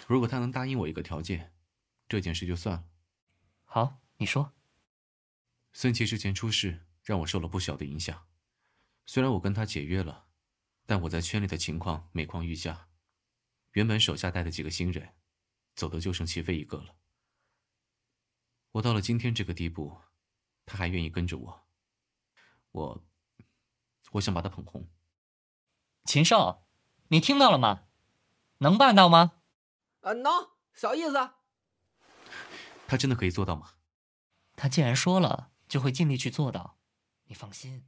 [0.07, 1.53] 如果他能答应我一个条件，
[2.07, 2.83] 这件事就算了。
[3.63, 4.53] 好，你说。
[5.71, 8.27] 孙琦之前出事，让我受了不小的影响。
[9.05, 10.27] 虽然我跟他解约了，
[10.85, 12.89] 但我在圈里的情况每况愈下。
[13.71, 15.15] 原本手下带的几个新人，
[15.75, 16.95] 走的就剩齐飞一个了。
[18.73, 19.97] 我到了今天这个地步，
[20.65, 21.65] 他还愿意跟着我。
[22.71, 23.03] 我。
[24.13, 24.87] 我想把他捧红，
[26.05, 26.67] 秦少，
[27.07, 27.85] 你听到了吗？
[28.59, 29.31] 能办到吗？
[30.01, 30.31] 啊，能，
[30.71, 31.31] 小意思。
[32.85, 33.71] 他真的可以做到吗？
[34.55, 36.77] 他既然说了，就会尽力去做到，
[37.23, 37.83] 你放心。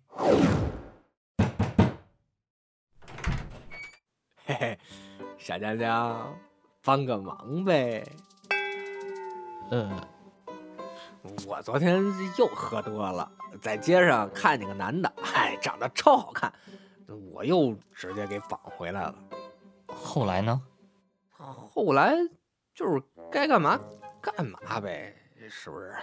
[4.46, 4.80] 嘿嘿，
[5.38, 6.40] 小江江，
[6.82, 8.04] 帮个忙呗。
[9.70, 10.08] 呃，
[11.48, 12.04] 我昨天
[12.38, 13.32] 又喝多了。
[13.62, 16.52] 在街上看见个男的，嗨，长得超好看，
[17.32, 19.16] 我又直接给绑回来了。
[19.88, 20.62] 后来呢？
[21.38, 22.16] 后来
[22.74, 23.80] 就是该干嘛
[24.22, 25.16] 干嘛呗，
[25.50, 25.96] 是不是？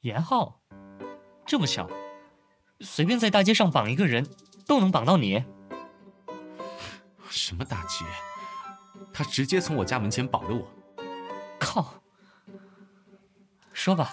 [0.00, 0.60] 严浩，
[1.46, 1.88] 这么巧，
[2.80, 4.26] 随便在大街上绑一个人，
[4.66, 5.44] 都能绑到你？
[7.28, 8.04] 什么大街？
[9.12, 10.68] 他直接从我家门前绑的我。
[11.62, 12.02] 靠！
[13.72, 14.12] 说吧，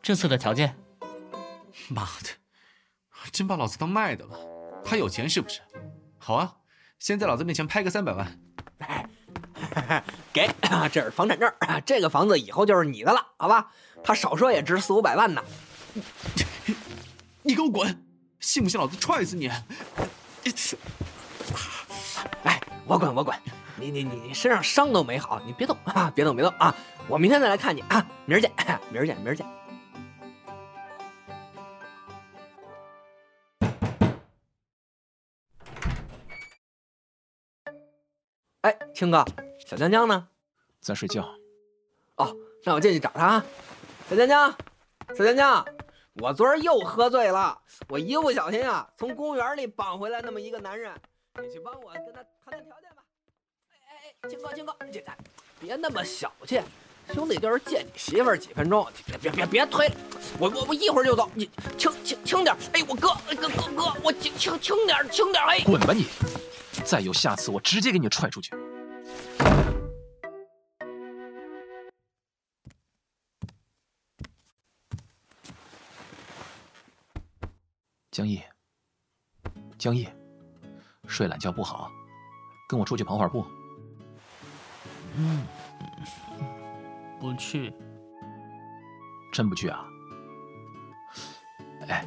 [0.00, 0.76] 这次的条件。
[1.88, 2.28] 妈的，
[3.30, 4.38] 真把老子当卖的了？
[4.84, 5.60] 他有钱是不是？
[6.18, 6.56] 好啊，
[6.98, 8.40] 先在老子面前拍个三百万。
[10.32, 10.48] 给，
[10.92, 11.52] 这是房产证，
[11.84, 13.70] 这个房子以后就是你的了，好吧？
[14.02, 15.42] 他少说也值四五百万呢。
[17.42, 18.04] 你给我滚！
[18.40, 19.48] 信不信老子踹死你？
[22.42, 23.36] 哎，我滚，我滚！
[23.76, 26.74] 你你你你身上伤都没好，你别动啊，别动别动啊！
[27.08, 28.50] 我明天再来看你啊，明儿见，
[28.90, 29.44] 明儿见，明儿见。
[38.60, 39.24] 哎，青哥，
[39.66, 40.28] 小江江呢？
[40.80, 41.22] 在睡觉。
[42.16, 42.34] 哦，
[42.64, 43.44] 那我进去找他啊。
[44.08, 44.54] 小江江，
[45.16, 45.66] 小江江，
[46.22, 50.94] 我昨儿又喝醉了，我一不小心啊，从公园里绑回来那么一个男人，
[51.42, 53.03] 你去帮我跟他谈谈条件吧。
[54.24, 55.12] 哎哎哎，青哥，青哥，
[55.60, 56.60] 别那么小气。
[57.12, 59.94] 兄弟就是见你媳妇儿几分钟，别别别别推了，
[60.38, 66.06] 我我我一会儿就走，你轻轻轻点，哎，我哥哥哥哥，我轻轻轻点轻点，哎，滚吧你！
[66.82, 68.54] 再有下次，我直接给你踹出去。
[78.10, 78.40] 江毅，
[79.76, 80.08] 江毅，
[81.06, 81.90] 睡懒觉不好，
[82.66, 83.44] 跟我出去跑会儿步。
[85.16, 85.46] 嗯。
[87.20, 87.72] 不去，
[89.32, 89.84] 真不去啊？
[91.88, 92.04] 哎，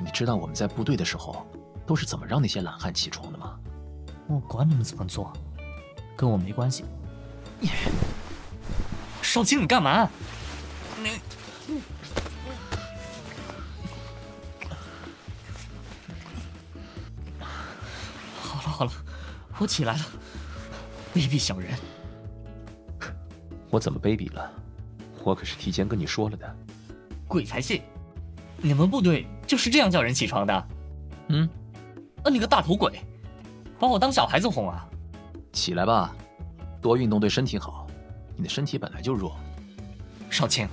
[0.00, 1.46] 你知道我们在部队的时候
[1.86, 3.58] 都是怎么让那些懒汉起床的吗？
[4.26, 5.32] 我管你们怎么做，
[6.16, 6.84] 跟我没关系。
[7.60, 7.70] 你，
[9.22, 10.08] 少卿，你干嘛？
[11.02, 11.20] 你，
[18.42, 18.92] 好了好了，
[19.58, 20.00] 我起来了。
[21.14, 21.78] 卑鄙小人！
[23.74, 24.52] 我怎么卑鄙了？
[25.24, 26.56] 我可是提前跟你说了的。
[27.26, 27.82] 鬼才信！
[28.58, 30.68] 你们部队就是这样叫人起床的？
[31.30, 31.48] 嗯？
[32.22, 33.00] 啊，你个大头鬼，
[33.80, 34.88] 把我当小孩子哄啊！
[35.52, 36.14] 起来吧，
[36.80, 37.84] 多运动对身体好。
[38.36, 39.36] 你的身体本来就弱。
[40.30, 40.68] 少卿，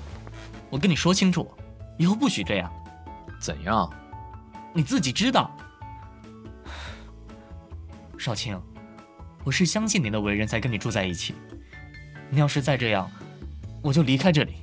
[0.70, 1.52] 我跟你说清楚，
[1.98, 2.72] 以后不许这样。
[3.40, 3.92] 怎样？
[4.76, 5.50] 你自己知道。
[8.16, 8.56] 少卿，
[9.44, 11.34] 我是相信你的为人才跟你住在一起。
[12.32, 13.12] 你要是再这样，
[13.84, 14.54] 我就离开这里。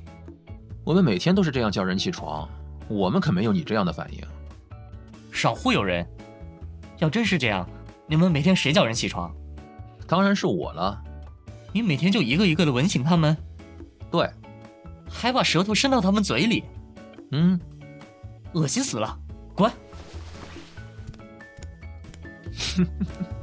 [0.83, 2.49] 我们每天都是这样叫人起床，
[2.87, 4.19] 我们可没有你这样的反应。
[5.31, 6.03] 少忽悠人！
[6.97, 7.69] 要真是这样，
[8.07, 9.31] 你们每天谁叫人起床？
[10.07, 10.99] 当然是我了。
[11.71, 13.37] 你每天就一个一个的吻醒他们？
[14.09, 14.27] 对，
[15.07, 16.63] 还把舌头伸到他们嘴里？
[17.31, 17.59] 嗯，
[18.53, 19.15] 恶心死了！
[19.53, 19.71] 滚！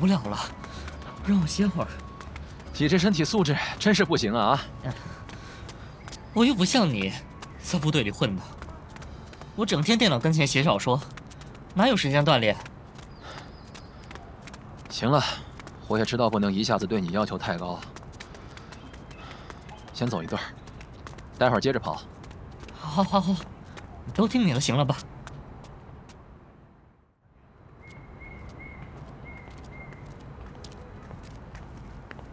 [0.00, 0.38] 不了了，
[1.26, 1.88] 让我歇会儿。
[2.78, 4.58] 你这身体素质真是不行啊！
[6.32, 7.12] 我又不像你，
[7.62, 8.42] 在部队里混的，
[9.54, 10.98] 我整天电脑跟前写小说，
[11.74, 12.56] 哪有时间锻炼？
[14.88, 15.22] 行了，
[15.86, 17.78] 我也知道不能一下子对你要求太高，
[19.92, 20.42] 先走一段，
[21.36, 22.00] 待会儿接着跑。
[22.78, 23.36] 好，好，好，
[24.14, 24.96] 都听你的，行了吧？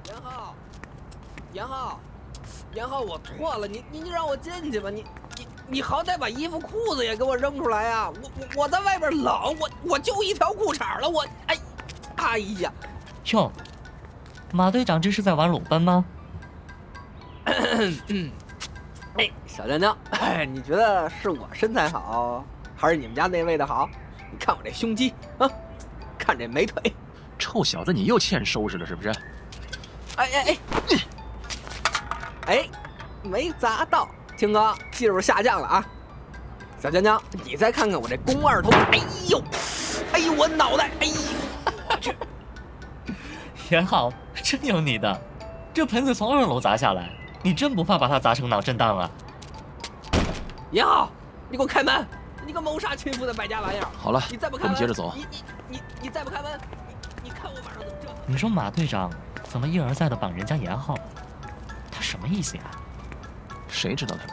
[0.05, 0.55] 严浩，
[1.53, 1.99] 严浩，
[2.74, 5.03] 严浩，我错了，你你你让我进去吧，你
[5.38, 8.10] 你你好歹把衣服裤子也给我扔出来呀！
[8.10, 11.58] 我我我在外边冷，我我就一条裤衩了，我哎，
[12.16, 12.72] 哎呀，
[13.32, 13.51] 哟，
[14.51, 16.05] 马队长这是在玩裸奔吗？
[17.45, 22.45] 哎，小娘娘，哎，你觉得是我身材好，
[22.76, 23.89] 还是你们家那位的好？
[24.32, 25.49] 你看我这胸肌啊，
[26.18, 26.93] 看这美腿，
[27.39, 29.10] 臭小子，你又欠收拾了是不是？
[30.18, 30.58] 哎哎哎，
[32.47, 32.70] 哎，
[33.28, 34.07] 没砸到，
[34.38, 35.86] 青哥技术下降了啊！
[36.82, 39.43] 小江江，你再看看我这肱二头，哎呦，
[40.13, 41.13] 哎呦，我脑袋，哎呦，
[41.89, 42.15] 我去！
[43.69, 45.21] 严浩，真有你的，
[45.73, 47.09] 这盆子从二楼砸下来，
[47.41, 49.09] 你真不怕把它砸成脑震荡啊？
[50.71, 51.09] 严浩，
[51.49, 52.07] 你给我开门！
[52.45, 53.88] 你个谋杀亲夫的败家玩意儿！
[53.97, 55.11] 好了，你再不开门，我们接着走。
[55.15, 58.15] 你你你你再不开门，你你看我马上怎么折腾！
[58.28, 59.11] 你说马队长
[59.43, 60.95] 怎么一而再的绑人家严浩？
[61.91, 62.63] 他什么意思呀？
[63.68, 64.26] 谁知道他？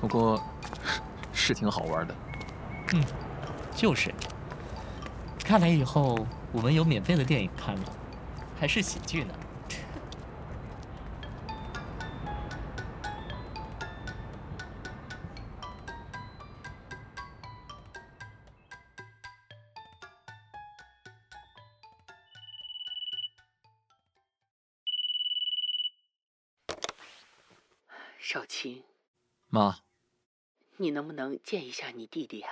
[0.00, 0.42] 不过，
[1.32, 2.14] 是挺好玩的。
[2.94, 3.04] 嗯，
[3.74, 4.12] 就是。
[5.44, 7.82] 看来以后我们有免费的电影看了，
[8.58, 9.34] 还是喜剧呢。
[28.28, 28.82] 少卿，
[29.46, 29.84] 妈，
[30.78, 32.48] 你能不能见一下你弟弟呀？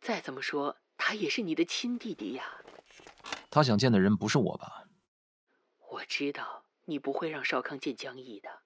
[0.00, 2.60] 再怎么说，他也是你的亲弟弟呀。
[3.48, 4.88] 他想见的人不是我吧？
[5.90, 8.62] 我知道你不会让少康见江毅的，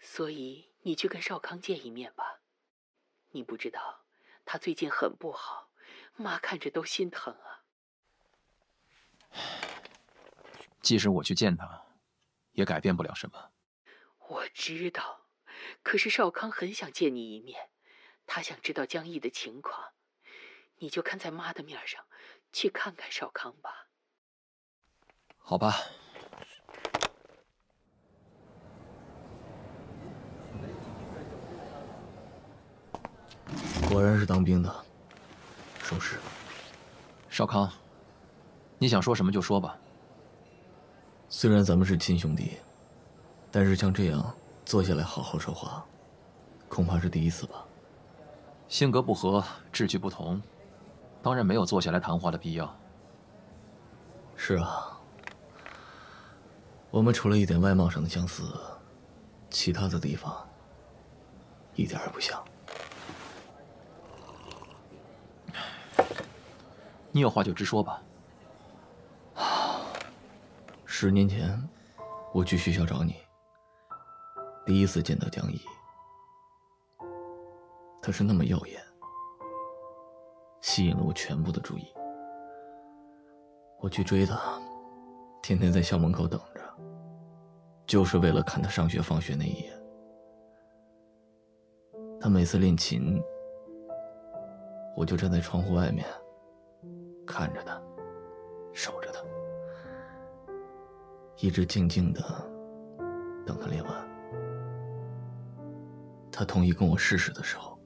[0.00, 2.40] 所以你去跟少康见一面吧。
[3.32, 4.06] 你不知道，
[4.46, 5.68] 他最近很不好，
[6.16, 7.60] 妈看着都心疼啊。
[10.80, 11.84] 即使我去见他，
[12.52, 13.50] 也改变不了什么。
[14.28, 15.20] 我知道，
[15.82, 17.70] 可是少康很想见你一面，
[18.26, 19.92] 他想知道江毅的情况，
[20.76, 22.04] 你就看在妈的面上，
[22.52, 23.88] 去看看少康吧。
[25.38, 25.74] 好吧。
[33.88, 34.84] 果然是当兵的，
[35.82, 36.18] 收拾。
[37.30, 37.72] 少康，
[38.76, 39.78] 你想说什么就说吧。
[41.30, 42.58] 虽然咱们是亲兄弟，
[43.50, 44.34] 但是像这样
[44.64, 45.84] 坐下来好好说话，
[46.68, 47.64] 恐怕是第一次吧。
[48.68, 49.42] 性格不合，
[49.72, 50.40] 志趣不同，
[51.22, 52.78] 当然没有坐下来谈话的必要。
[54.36, 55.00] 是啊，
[56.90, 58.42] 我们除了一点外貌上的相似，
[59.48, 60.46] 其他的地方
[61.74, 62.44] 一点也不像。
[67.10, 68.02] 你有话就直说吧。
[70.84, 71.68] 十年前，
[72.32, 73.16] 我去学校找你，
[74.68, 75.58] 第一次见到江怡，
[78.02, 78.78] 他是那么耀眼，
[80.60, 81.86] 吸引了我全部的注意。
[83.80, 84.60] 我去追他，
[85.42, 86.60] 天天在校门口等着，
[87.86, 89.72] 就是为了看他上学放学那一眼。
[92.20, 93.18] 他每次练琴，
[94.94, 96.04] 我就站在窗户外面。
[97.26, 97.80] 看着他，
[98.74, 99.22] 守着他，
[101.38, 102.20] 一直静静的
[103.46, 104.07] 等他练完。
[106.38, 107.76] 他同意跟我试试的时候，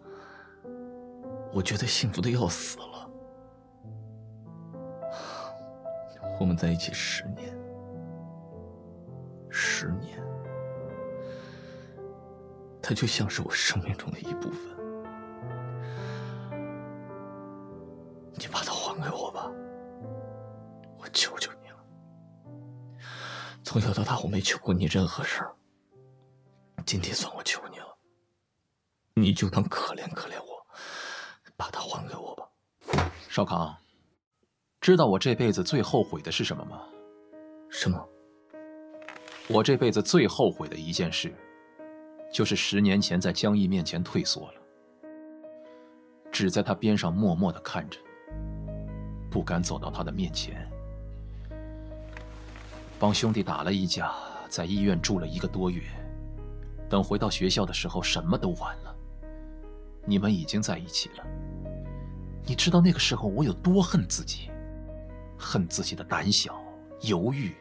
[1.55, 3.11] 我觉得幸福的要死了。
[6.38, 7.57] 我们在一起十年，
[9.48, 10.22] 十年，
[12.82, 14.76] 他就像是我生命中的一部分。
[18.34, 19.50] 你把它还给我吧，
[20.98, 21.76] 我求求你了。
[23.64, 25.55] 从小到大，我没求过你任何事儿，
[26.84, 27.72] 今天算我求你。
[29.15, 30.67] 你就当可怜可怜我，
[31.57, 32.49] 把它还给我吧。
[33.29, 33.77] 少康，
[34.81, 36.83] 知道我这辈子最后悔的是什么吗？
[37.71, 38.09] 什么？
[39.49, 41.35] 我这辈子最后悔的一件事，
[42.33, 44.61] 就是十年前在江毅面前退缩了，
[46.31, 47.99] 只在他边上默默的看着，
[49.31, 50.67] 不敢走到他的面前。
[52.99, 54.15] 帮兄弟打了一架，
[54.49, 55.83] 在医院住了一个多月，
[56.89, 58.91] 等回到学校的时候，什么都晚了。
[60.05, 61.24] 你们已经在一起了。
[62.44, 64.50] 你知道那个时候我有多恨自己，
[65.38, 66.61] 恨自己的胆小、
[67.03, 67.55] 犹豫、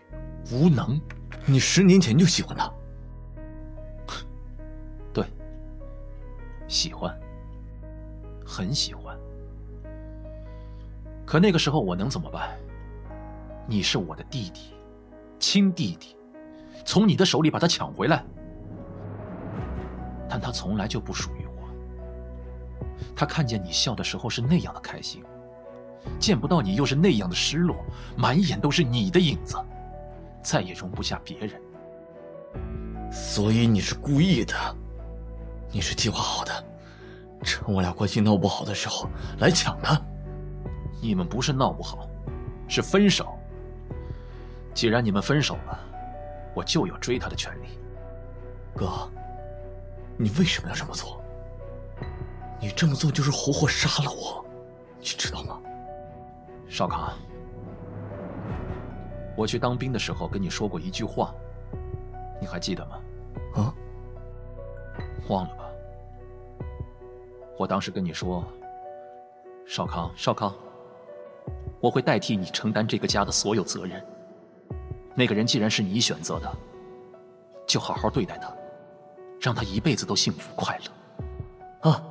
[0.52, 1.00] 无能。
[1.46, 2.72] 你十年前就喜欢他？
[5.14, 5.26] 对，
[6.68, 7.20] 喜欢，
[8.46, 9.18] 很喜欢。
[11.26, 12.58] 可那个时候我能怎么办？
[13.68, 14.74] 你是我的弟弟，
[15.40, 16.18] 亲弟弟，
[16.84, 18.26] 从你的手里把他抢回来，
[20.28, 21.41] 但他从来就不属于我。
[23.16, 25.24] 他看见你笑的时候是那样的开心，
[26.20, 27.86] 见不到你又是那样的失落，
[28.16, 29.58] 满眼都是你的影子，
[30.44, 31.62] 再也容不下别人。
[33.12, 34.56] 所以你是故意的，
[35.72, 36.66] 你是计划好的，
[37.44, 40.00] 趁我俩关系闹不好的时候来抢他。
[41.02, 42.08] 你们不是闹不好，
[42.68, 43.28] 是分手。
[44.74, 45.80] 既然你们分手了，
[46.56, 47.68] 我就有追他的权利。
[48.76, 49.12] 哥，
[50.18, 51.21] 你为什么要这么做？
[52.62, 54.46] 你这么做就是活活杀了我，
[55.00, 55.60] 你知道吗？
[56.70, 57.12] 少康，
[59.36, 61.34] 我去当兵的时候跟你说过一句话，
[62.40, 63.02] 你还记得吗？
[63.56, 63.74] 啊？
[65.28, 65.66] 忘了吧？
[67.58, 68.44] 我当时跟你说，
[69.66, 70.54] 少康，少康，
[71.80, 74.06] 我会代替你承担这个家的所有责任。
[75.16, 76.58] 那个人既然是你选择的，
[77.68, 78.54] 就好好对待他，
[79.42, 81.90] 让他一辈子都幸福快乐。
[81.90, 82.08] 啊！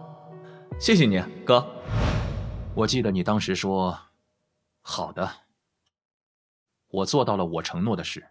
[0.80, 1.62] 谢谢你，哥。
[2.74, 3.94] 我记得你当时说
[4.80, 5.30] ：“好的，
[6.88, 8.26] 我做到了我承诺的事。”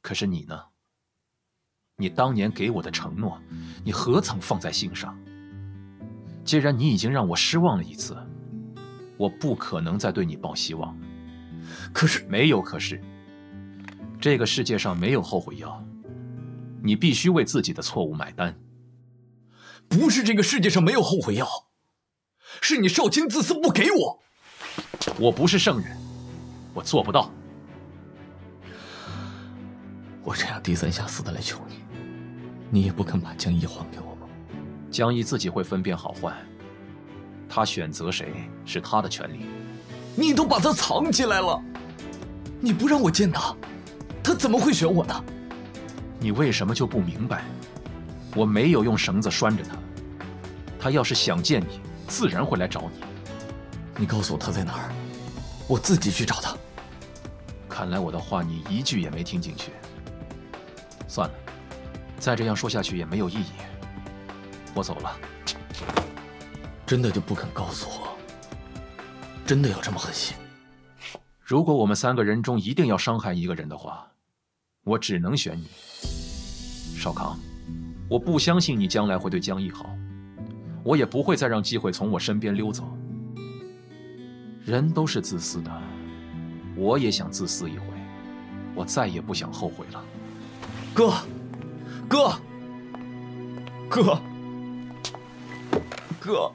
[0.00, 0.58] 可是你呢？
[1.96, 3.38] 你当年给我的承诺，
[3.84, 5.14] 你何曾放在心上？
[6.46, 8.16] 既然你已经让我失望了一次，
[9.18, 10.98] 我不可能再对你抱希望。
[11.92, 12.98] 可是没有可是，
[14.18, 15.84] 这个世界上没有后悔药，
[16.82, 18.58] 你必须为自己的错误买单。
[19.94, 21.48] 不是这个世界上没有后悔药，
[22.60, 24.20] 是你少卿自私不给我。
[25.20, 25.96] 我不是圣人，
[26.74, 27.30] 我做不到。
[30.24, 31.76] 我这样低三下四的来求你，
[32.70, 34.26] 你也不肯把江毅还给我吗？
[34.90, 36.34] 江毅自己会分辨好坏，
[37.48, 38.32] 他选择谁
[38.66, 39.46] 是他的权利。
[40.16, 41.62] 你都把他藏起来了，
[42.60, 43.54] 你不让我见他，
[44.24, 45.24] 他怎么会选我呢？
[46.18, 47.44] 你为什么就不明白？
[48.34, 49.76] 我没有用绳子拴着他，
[50.84, 53.00] 他要是想见你，自然会来找你。
[53.96, 54.92] 你告诉我他在哪儿，
[55.66, 56.54] 我自己去找他。
[57.66, 59.72] 看来我的话你一句也没听进去。
[61.08, 61.34] 算了，
[62.18, 63.46] 再这样说下去也没有意义。
[64.74, 65.16] 我走了。
[66.84, 68.18] 真的就不肯告诉我？
[69.46, 70.36] 真的要这么狠心？
[71.40, 74.06] 如果我们三个人中一定要伤害一个人的话，
[74.84, 75.66] 我只能选你，
[76.98, 77.40] 少康。
[78.06, 79.88] 我不相信你将来会对江毅好，
[80.84, 82.96] 我也不会再让机会从我身边溜走。
[84.64, 85.70] 人都是自私的，
[86.76, 87.86] 我也想自私一回，
[88.74, 90.04] 我再也不想后悔了。
[90.92, 91.12] 哥，
[92.08, 92.32] 哥，
[93.88, 94.18] 哥，
[96.20, 96.52] 哥。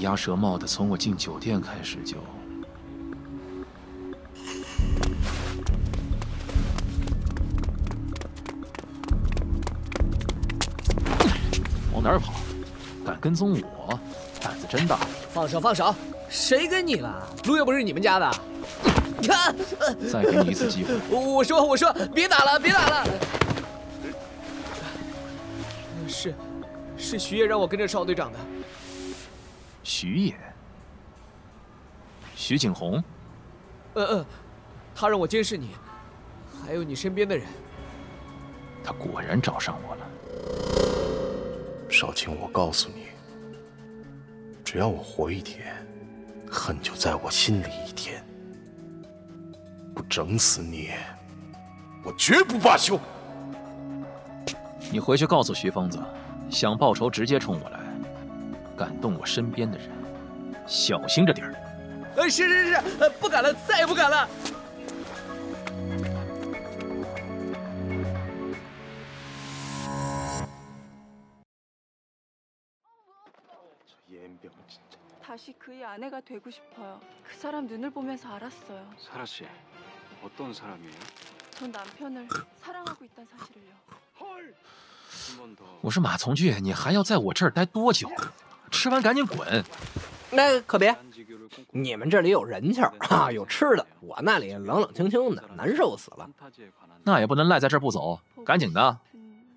[0.00, 2.16] 鸭舌帽的，从我进酒店开始就……
[11.92, 12.34] 往哪儿跑？
[13.04, 13.98] 敢跟踪我，
[14.40, 14.98] 胆子真大！
[15.32, 15.94] 放手，放手！
[16.28, 17.26] 谁跟你了？
[17.44, 18.30] 路又不是你们家的。
[19.18, 19.52] 你看，
[20.12, 20.94] 再给你一次机会。
[21.10, 23.06] 我说，我说，别打了，别打了。
[26.06, 26.32] 是。
[26.96, 28.38] 是徐烨让我跟着邵队长的。
[29.88, 30.34] 徐也，
[32.36, 33.02] 徐景洪。
[33.94, 34.26] 嗯嗯，
[34.94, 35.70] 他让我监视你，
[36.62, 37.46] 还有你身边的人。
[38.84, 40.06] 他果然找上我了。
[41.88, 43.06] 少卿，我告诉你，
[44.62, 45.74] 只要我活一天，
[46.50, 48.22] 恨就在我心里一天。
[49.94, 50.90] 不整死你，
[52.04, 53.00] 我绝不罢休。
[54.92, 55.98] 你回去告诉徐疯子，
[56.50, 57.77] 想报仇直接冲我来，
[58.77, 59.89] 敢动我身边的人，
[60.67, 61.53] 小心着点儿。
[62.15, 64.27] 呃，是是是，呃，不敢了，再也不敢了。
[74.07, 74.97] 严병 진짜.
[75.25, 77.01] 다시 그의 아내가 되고 싶어요.
[77.23, 78.93] 그 사람 눈을 보면서 알았어요.
[78.99, 79.45] 사라 씨,
[80.23, 80.93] 어떤 사람이에요?
[81.51, 82.27] 전 남편을
[82.61, 83.73] 사랑하고 있다는 사실을요.
[85.81, 88.09] 我是马从俊，你还要在我这儿待多久？
[88.70, 89.64] 吃完赶紧滚！
[90.30, 90.94] 那可别，
[91.70, 96.28] 你们这里有人气儿啊，有吃的，我那里冷冷清清的，难受死了。
[97.02, 98.98] 那也不能赖在这儿不走，赶紧的。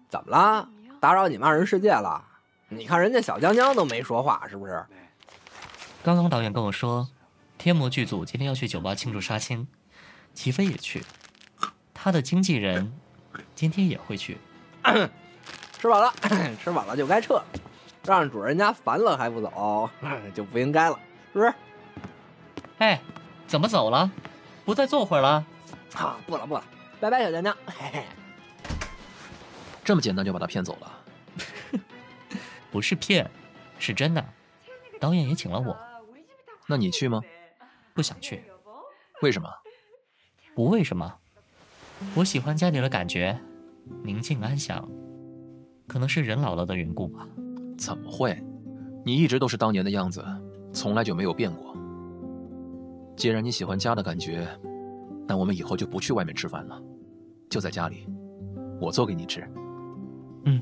[0.10, 0.68] 怎么了？
[1.00, 2.24] 打扰你们二人世界了？
[2.70, 4.86] 你看人家小江江都没说话，是不是？
[6.04, 7.10] 刚刚导演跟我说，
[7.58, 9.68] 天魔剧组今天要去酒吧庆祝杀青，
[10.34, 11.04] 齐飞也去，
[11.94, 12.94] 他的经纪人
[13.54, 14.38] 今天也会去。
[15.78, 16.14] 吃饱了，
[16.64, 17.42] 吃饱了就该撤，
[18.04, 19.90] 让主人家烦了还不走，
[20.34, 21.00] 就不应该了，
[21.34, 21.54] 是不是？
[22.80, 23.00] 哎，
[23.48, 24.12] 怎么走了？
[24.66, 25.46] 不再坐会儿了？
[25.96, 26.64] 啊，不了不了，
[27.00, 27.56] 拜拜，小娘娘。
[27.66, 28.06] 嘿嘿，
[29.84, 30.92] 这么简单就把他骗走了？
[32.72, 33.30] 不是骗，
[33.78, 34.26] 是真的。
[35.00, 35.78] 导演也请了我，
[36.68, 37.22] 那你去吗？
[37.94, 38.44] 不想去。
[39.22, 39.50] 为什么？
[40.56, 41.18] 不为什么。
[42.16, 43.40] 我喜欢家里的感觉，
[44.04, 44.90] 宁静安详。
[45.88, 47.28] 可能是人老了的缘故吧。
[47.82, 48.38] 怎么会？
[49.04, 50.24] 你一直都是当年的样子，
[50.72, 51.76] 从来就没有变过。
[53.18, 54.48] 既然你喜欢家的感觉，
[55.28, 56.80] 那我们以后就不去外面吃饭了，
[57.50, 58.08] 就在家里，
[58.80, 59.44] 我做给你吃。
[60.46, 60.62] 嗯。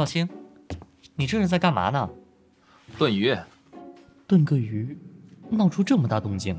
[0.00, 0.26] 少卿，
[1.14, 2.08] 你这是在干嘛呢？
[2.96, 3.36] 炖鱼。
[4.26, 4.98] 炖个鱼，
[5.50, 6.58] 闹出这么大动静，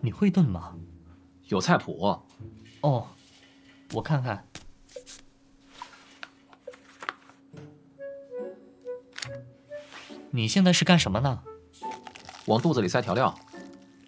[0.00, 0.74] 你会炖吗？
[1.44, 2.18] 有菜谱。
[2.80, 3.06] 哦，
[3.92, 4.44] 我看看。
[10.32, 11.40] 你现在是干什么呢？
[12.46, 13.32] 往肚子里塞调料。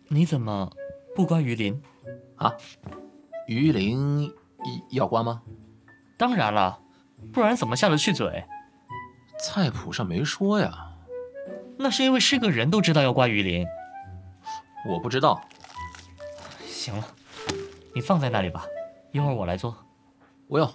[0.09, 0.68] 你怎么
[1.14, 1.80] 不刮鱼鳞？
[2.34, 2.52] 啊？
[3.46, 4.34] 鱼鳞
[4.90, 5.42] 要刮吗？
[6.16, 6.80] 当然了。
[7.32, 8.44] 不然怎么下得去嘴？
[9.40, 10.92] 菜谱上没说呀。
[11.78, 13.64] 那是因为是个人都知道要刮鱼鳞。
[14.88, 15.40] 我不知道。
[16.66, 17.04] 行了，
[17.94, 18.64] 你放在那里吧，
[19.12, 19.76] 一会儿我来做。
[20.48, 20.68] 不用，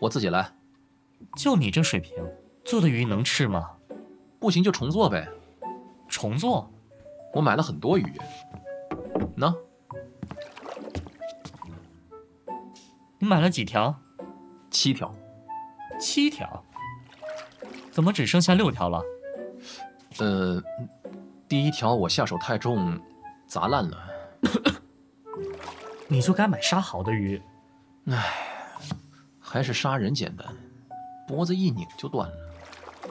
[0.00, 0.50] 我自己来。
[1.36, 2.14] 就你这水平，
[2.64, 3.70] 做的鱼能吃吗？
[4.38, 5.26] 不行就重做呗。
[6.08, 6.70] 重做？
[7.32, 8.12] 我买了很多鱼。
[9.36, 9.54] 呢。
[13.18, 13.94] 你买了几条？
[14.70, 15.14] 七条。
[16.02, 16.64] 七条，
[17.92, 19.00] 怎么只剩下六条了？
[20.18, 20.60] 呃，
[21.48, 23.00] 第一条我下手太重，
[23.46, 24.04] 砸烂了。
[26.08, 27.40] 你就该买杀好的鱼。
[28.06, 28.74] 唉，
[29.38, 30.44] 还是杀人简单，
[31.28, 32.34] 脖子一拧就断了。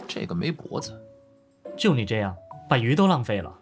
[0.05, 1.01] 这个没脖子，
[1.77, 2.35] 就你这样，
[2.67, 3.57] 把鱼都浪费了。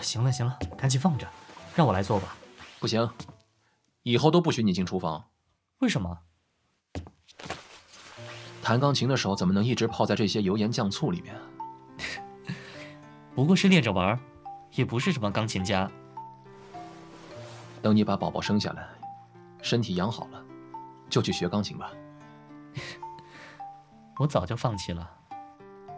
[0.00, 1.26] 行了行了，赶紧放着，
[1.74, 2.36] 让我来做吧。
[2.78, 3.10] 不行，
[4.04, 5.24] 以后都不许你进厨房。
[5.80, 6.20] 为什么？
[8.64, 11.36] 弹钢琴的手怎么能一直泡在这些油盐酱醋里面？
[13.36, 14.18] 不过是练着玩，
[14.72, 15.86] 也不是什么钢琴家。
[17.82, 18.88] 等你把宝宝生下来，
[19.60, 20.42] 身体养好了，
[21.10, 21.92] 就去学钢琴吧。
[24.18, 25.10] 我早就放弃了。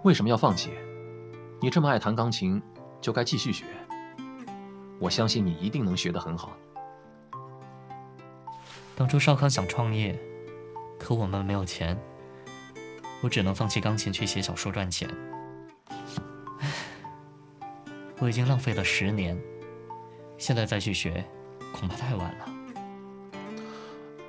[0.03, 0.73] 为什么要放弃？
[1.62, 2.61] 你这么爱弹钢琴，
[3.01, 3.64] 就该继续学。
[4.99, 6.51] 我相信你一定能学得很好。
[8.97, 10.19] 当初少康想创业，
[10.99, 11.97] 可我们没有钱。
[13.23, 15.09] 我只能放弃钢琴去写小说赚钱。
[16.61, 16.69] 唉，
[18.19, 19.37] 我已经浪费了十年，
[20.39, 21.25] 现在再去学，
[21.73, 22.47] 恐怕太晚了。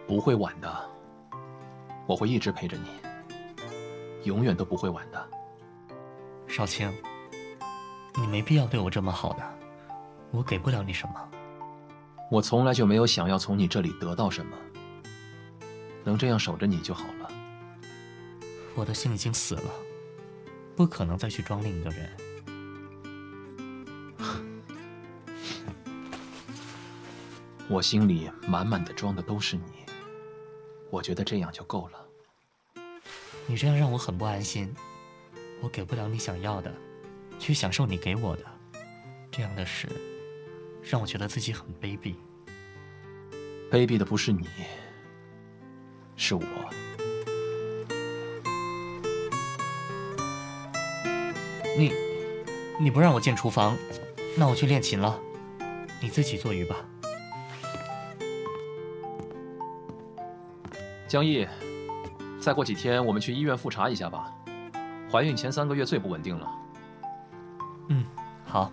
[0.08, 0.90] 不会晚的，
[2.08, 2.88] 我会一直陪着你，
[4.24, 5.30] 永远都不会晚的。
[6.48, 6.92] 少卿，
[8.16, 9.44] 你没必要对我这么好的，
[10.32, 11.30] 我给不了你什么。
[12.32, 14.58] 我从来就没有想要从你这里得到什么，
[16.06, 17.27] 能这样守着你就好了。
[18.78, 19.74] 我的心已经死了，
[20.76, 22.16] 不可能再去装另一个人。
[27.68, 29.84] 我心里满满的装的都是你，
[30.92, 32.06] 我觉得这样就够了。
[33.48, 34.72] 你这样让我很不安心。
[35.60, 36.72] 我给不了你想要的，
[37.40, 38.44] 去享受你给我的，
[39.32, 39.90] 这样的事
[40.84, 42.14] 让我觉得自己很卑鄙。
[43.72, 44.48] 卑鄙的不是你，
[46.16, 46.44] 是我。
[51.78, 51.94] 你，
[52.80, 53.78] 你不让我进厨房，
[54.36, 55.20] 那我去练琴了。
[56.02, 56.76] 你自己做鱼吧。
[61.08, 61.48] 江毅，
[62.42, 64.34] 再过几天我们去医院复查一下吧。
[65.12, 66.52] 怀孕前三个月最不稳定了。
[67.90, 68.04] 嗯，
[68.44, 68.72] 好。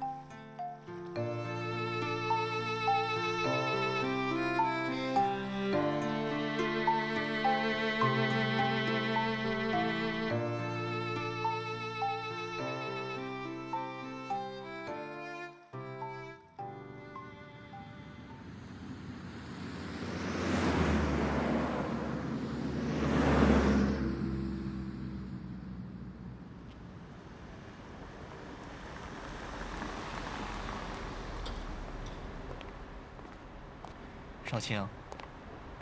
[34.54, 34.86] 少卿，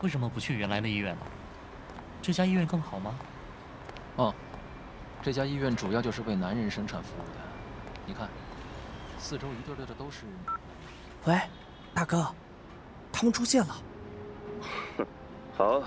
[0.00, 1.20] 为什么不去原来的医院呢？
[2.22, 3.14] 这家医院更好吗？
[4.16, 4.34] 哦，
[5.22, 7.40] 这家医院主要就是为男人生产服务的。
[8.06, 8.26] 你看，
[9.18, 10.24] 四周一对对的都是。
[11.26, 11.38] 喂，
[11.92, 12.26] 大哥，
[13.12, 13.76] 他们出现了。
[14.96, 15.06] 哼，
[15.54, 15.82] 好，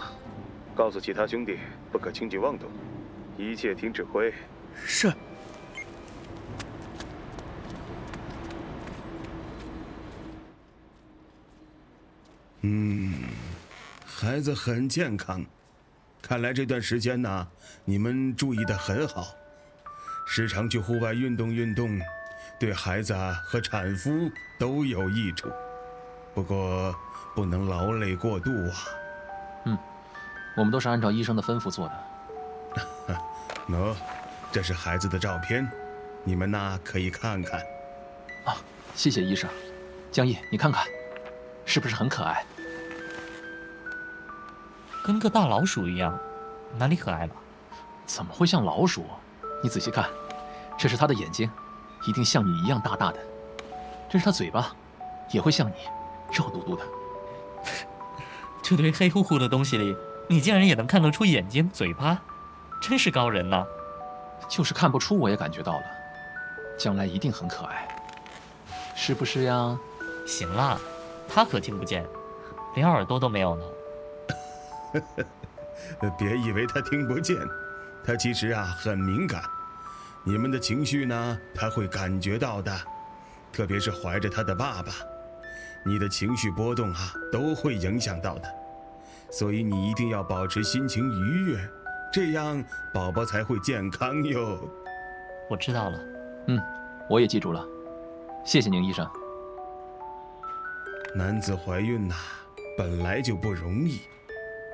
[0.75, 1.57] 告诉其他兄弟
[1.91, 2.69] 不可轻举妄动，
[3.35, 4.31] 一切听指挥。
[4.75, 5.11] 是。
[14.45, 15.43] 子很健康，
[16.21, 17.47] 看来这段时间呢，
[17.83, 19.33] 你们注意的很好，
[20.27, 21.99] 时常去户外运动运动，
[22.59, 24.11] 对孩子和产妇
[24.59, 25.49] 都有益处。
[26.35, 26.95] 不过
[27.33, 28.73] 不能劳累过度啊。
[29.65, 29.75] 嗯，
[30.55, 33.17] 我们都是按照医生的吩咐做的。
[33.67, 33.95] 喏，
[34.51, 35.67] 这是孩子的照片，
[36.23, 37.59] 你们呢可以看看。
[38.45, 38.55] 啊，
[38.93, 39.49] 谢谢医生。
[40.11, 40.85] 江毅，你看看，
[41.65, 42.45] 是不是很可爱？
[45.05, 46.17] 跟个大老鼠一样，
[46.79, 47.33] 哪里可爱了？
[48.07, 49.05] 怎么会像老鼠？
[49.61, 50.09] 你仔细看，
[50.79, 51.47] 这是它的眼睛，
[52.07, 53.19] 一定像你一样大大的。
[54.09, 54.75] 这是它嘴巴，
[55.29, 55.73] 也会像你，
[56.35, 56.81] 肉嘟嘟的。
[58.63, 59.95] 这堆黑乎乎的东西里，
[60.27, 62.19] 你竟然也能看得出眼睛、嘴巴，
[62.81, 63.63] 真是高人呐！
[64.49, 65.83] 就是看不出，我也感觉到了，
[66.79, 67.87] 将来一定很可爱，
[68.95, 69.77] 是不是呀？
[70.25, 70.81] 行了，
[71.29, 72.03] 他可听不见，
[72.73, 73.63] 连耳朵都没有呢。
[76.17, 77.37] 别以为他听不见，
[78.03, 79.41] 他其实啊很敏感。
[80.23, 82.71] 你们的情绪呢，他会感觉到的。
[83.51, 84.91] 特别是怀着他的爸爸，
[85.85, 88.53] 你的情绪波动啊都会影响到的。
[89.31, 91.69] 所以你一定要保持心情愉悦，
[92.11, 92.63] 这样
[92.93, 94.59] 宝宝才会健康哟。
[95.49, 95.99] 我知道了，
[96.47, 96.61] 嗯，
[97.09, 97.65] 我也记住了。
[98.43, 99.07] 谢谢宁医生。
[101.15, 102.15] 男子怀孕呐，
[102.77, 104.01] 本来就不容易。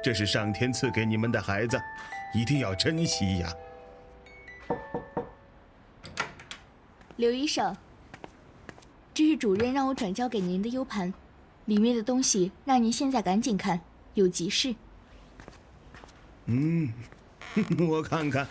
[0.04, 1.80] 这是上天赐给你们的孩子，
[2.34, 3.54] 一定要珍惜呀！
[7.18, 7.76] 刘医生，
[9.14, 11.14] 这是主任让我转交给您的 U 盘，
[11.66, 13.80] 里面的东西让您现在赶紧看，
[14.16, 14.76] 有急事。
[16.46, 16.92] 嗯，
[17.88, 18.48] 我看看。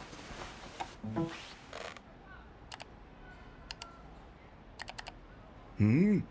[5.78, 6.22] 嗯，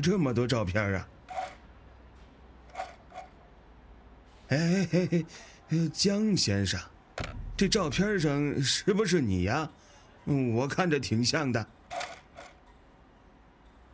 [0.00, 1.08] 这么多照片啊！
[4.54, 5.26] 哎嘿
[5.68, 6.80] 嘿，江先生，
[7.56, 9.68] 这照片上是不是你呀？
[10.54, 11.66] 我看着挺像的，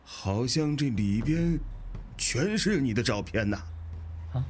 [0.03, 1.59] 好像这里边
[2.15, 3.57] 全是你的照片呐。
[4.33, 4.45] 啊？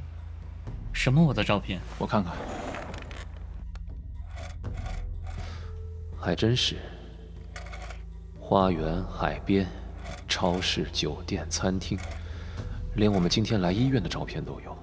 [0.91, 1.79] 什么我的照片？
[1.97, 2.35] 我看看，
[6.19, 6.75] 还真是。
[8.37, 9.65] 花园、海边、
[10.27, 11.97] 超市、酒店、餐厅，
[12.95, 14.77] 连我们今天来医院的照片都有。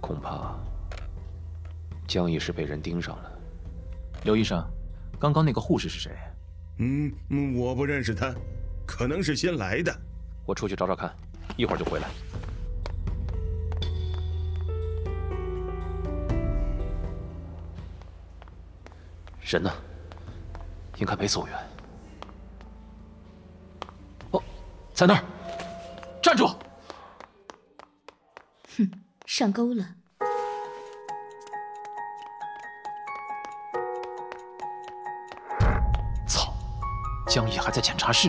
[0.00, 0.58] 恐怕
[2.08, 3.30] 江毅是被人盯上了。
[4.24, 4.64] 刘医生，
[5.18, 6.16] 刚刚那个护士是谁？
[6.78, 8.34] 嗯，我不认识他，
[8.86, 9.94] 可能是新来的。
[10.44, 11.14] 我出去找找看，
[11.56, 12.08] 一会儿就回来。
[19.42, 19.70] 人呢？
[20.98, 21.56] 应该没走远。
[24.32, 24.42] 哦，
[24.92, 25.24] 在那儿，
[26.22, 26.46] 站住！
[29.30, 29.90] 上钩了。
[36.26, 36.52] 操
[37.28, 38.28] 江毅还在检查室。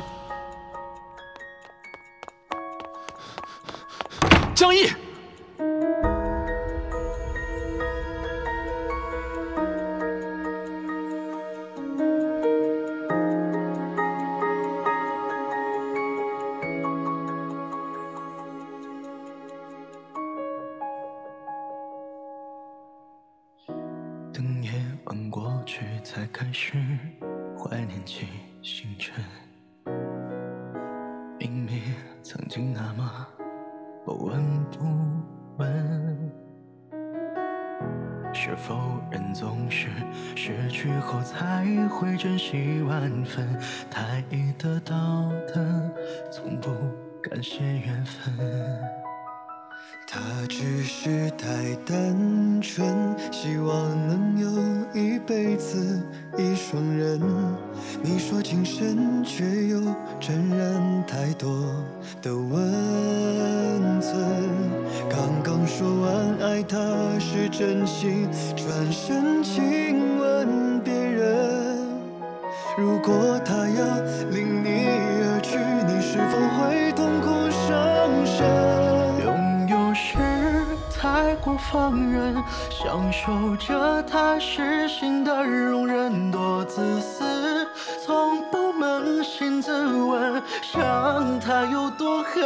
[81.70, 82.36] 放任，
[82.70, 87.68] 享受着他失心的容忍，多自私，
[88.05, 92.43] 从不扪心自问，想他有多狠。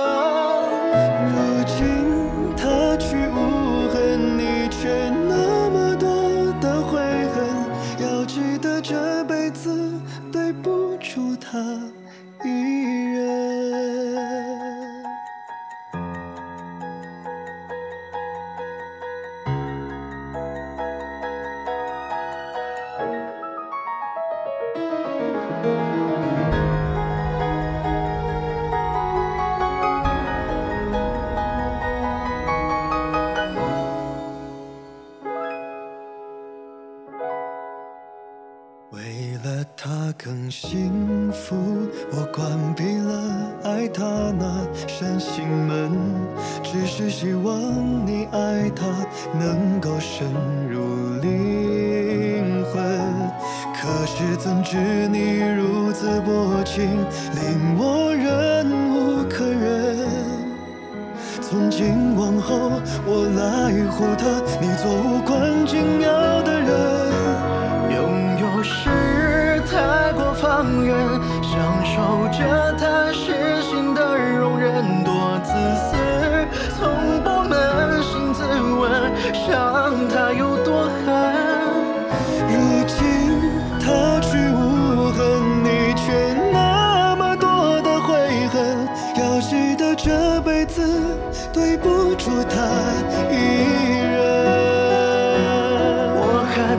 [1.32, 5.25] 如今他去无痕，你却。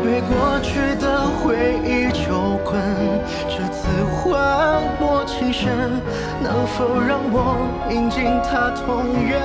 [0.07, 2.80] 被过去的回忆囚困，
[3.48, 4.30] 这次换
[5.00, 6.00] 我情深。
[6.40, 9.42] 能否让我饮尽他痛，愿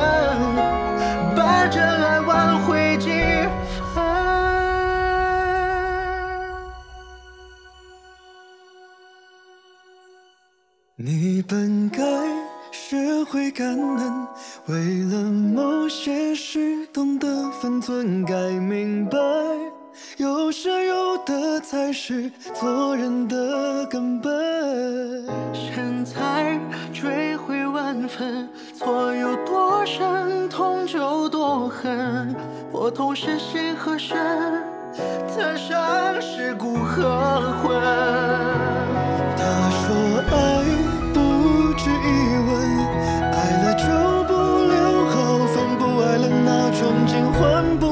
[1.36, 3.09] 把这爱挽回几
[3.95, 4.05] 分？
[10.95, 12.03] 你本该
[12.72, 14.28] 学会感恩，
[14.68, 19.18] 为了某些事懂得分寸，该明白。
[20.18, 24.32] 有舍有得才是做人的根本。
[25.54, 26.60] 现在
[26.94, 32.36] 追悔万分，错有多深，痛就多恨。
[32.72, 34.18] 破痛是心和身，
[35.28, 37.80] 他伤是骨和魂。
[39.38, 39.86] 他说
[40.32, 40.34] 爱
[41.14, 42.08] 不值一
[42.48, 42.50] 文，
[43.32, 43.84] 爱了就
[44.26, 44.32] 不
[44.72, 44.76] 留
[45.10, 47.91] 后分，不爱了那种金换不。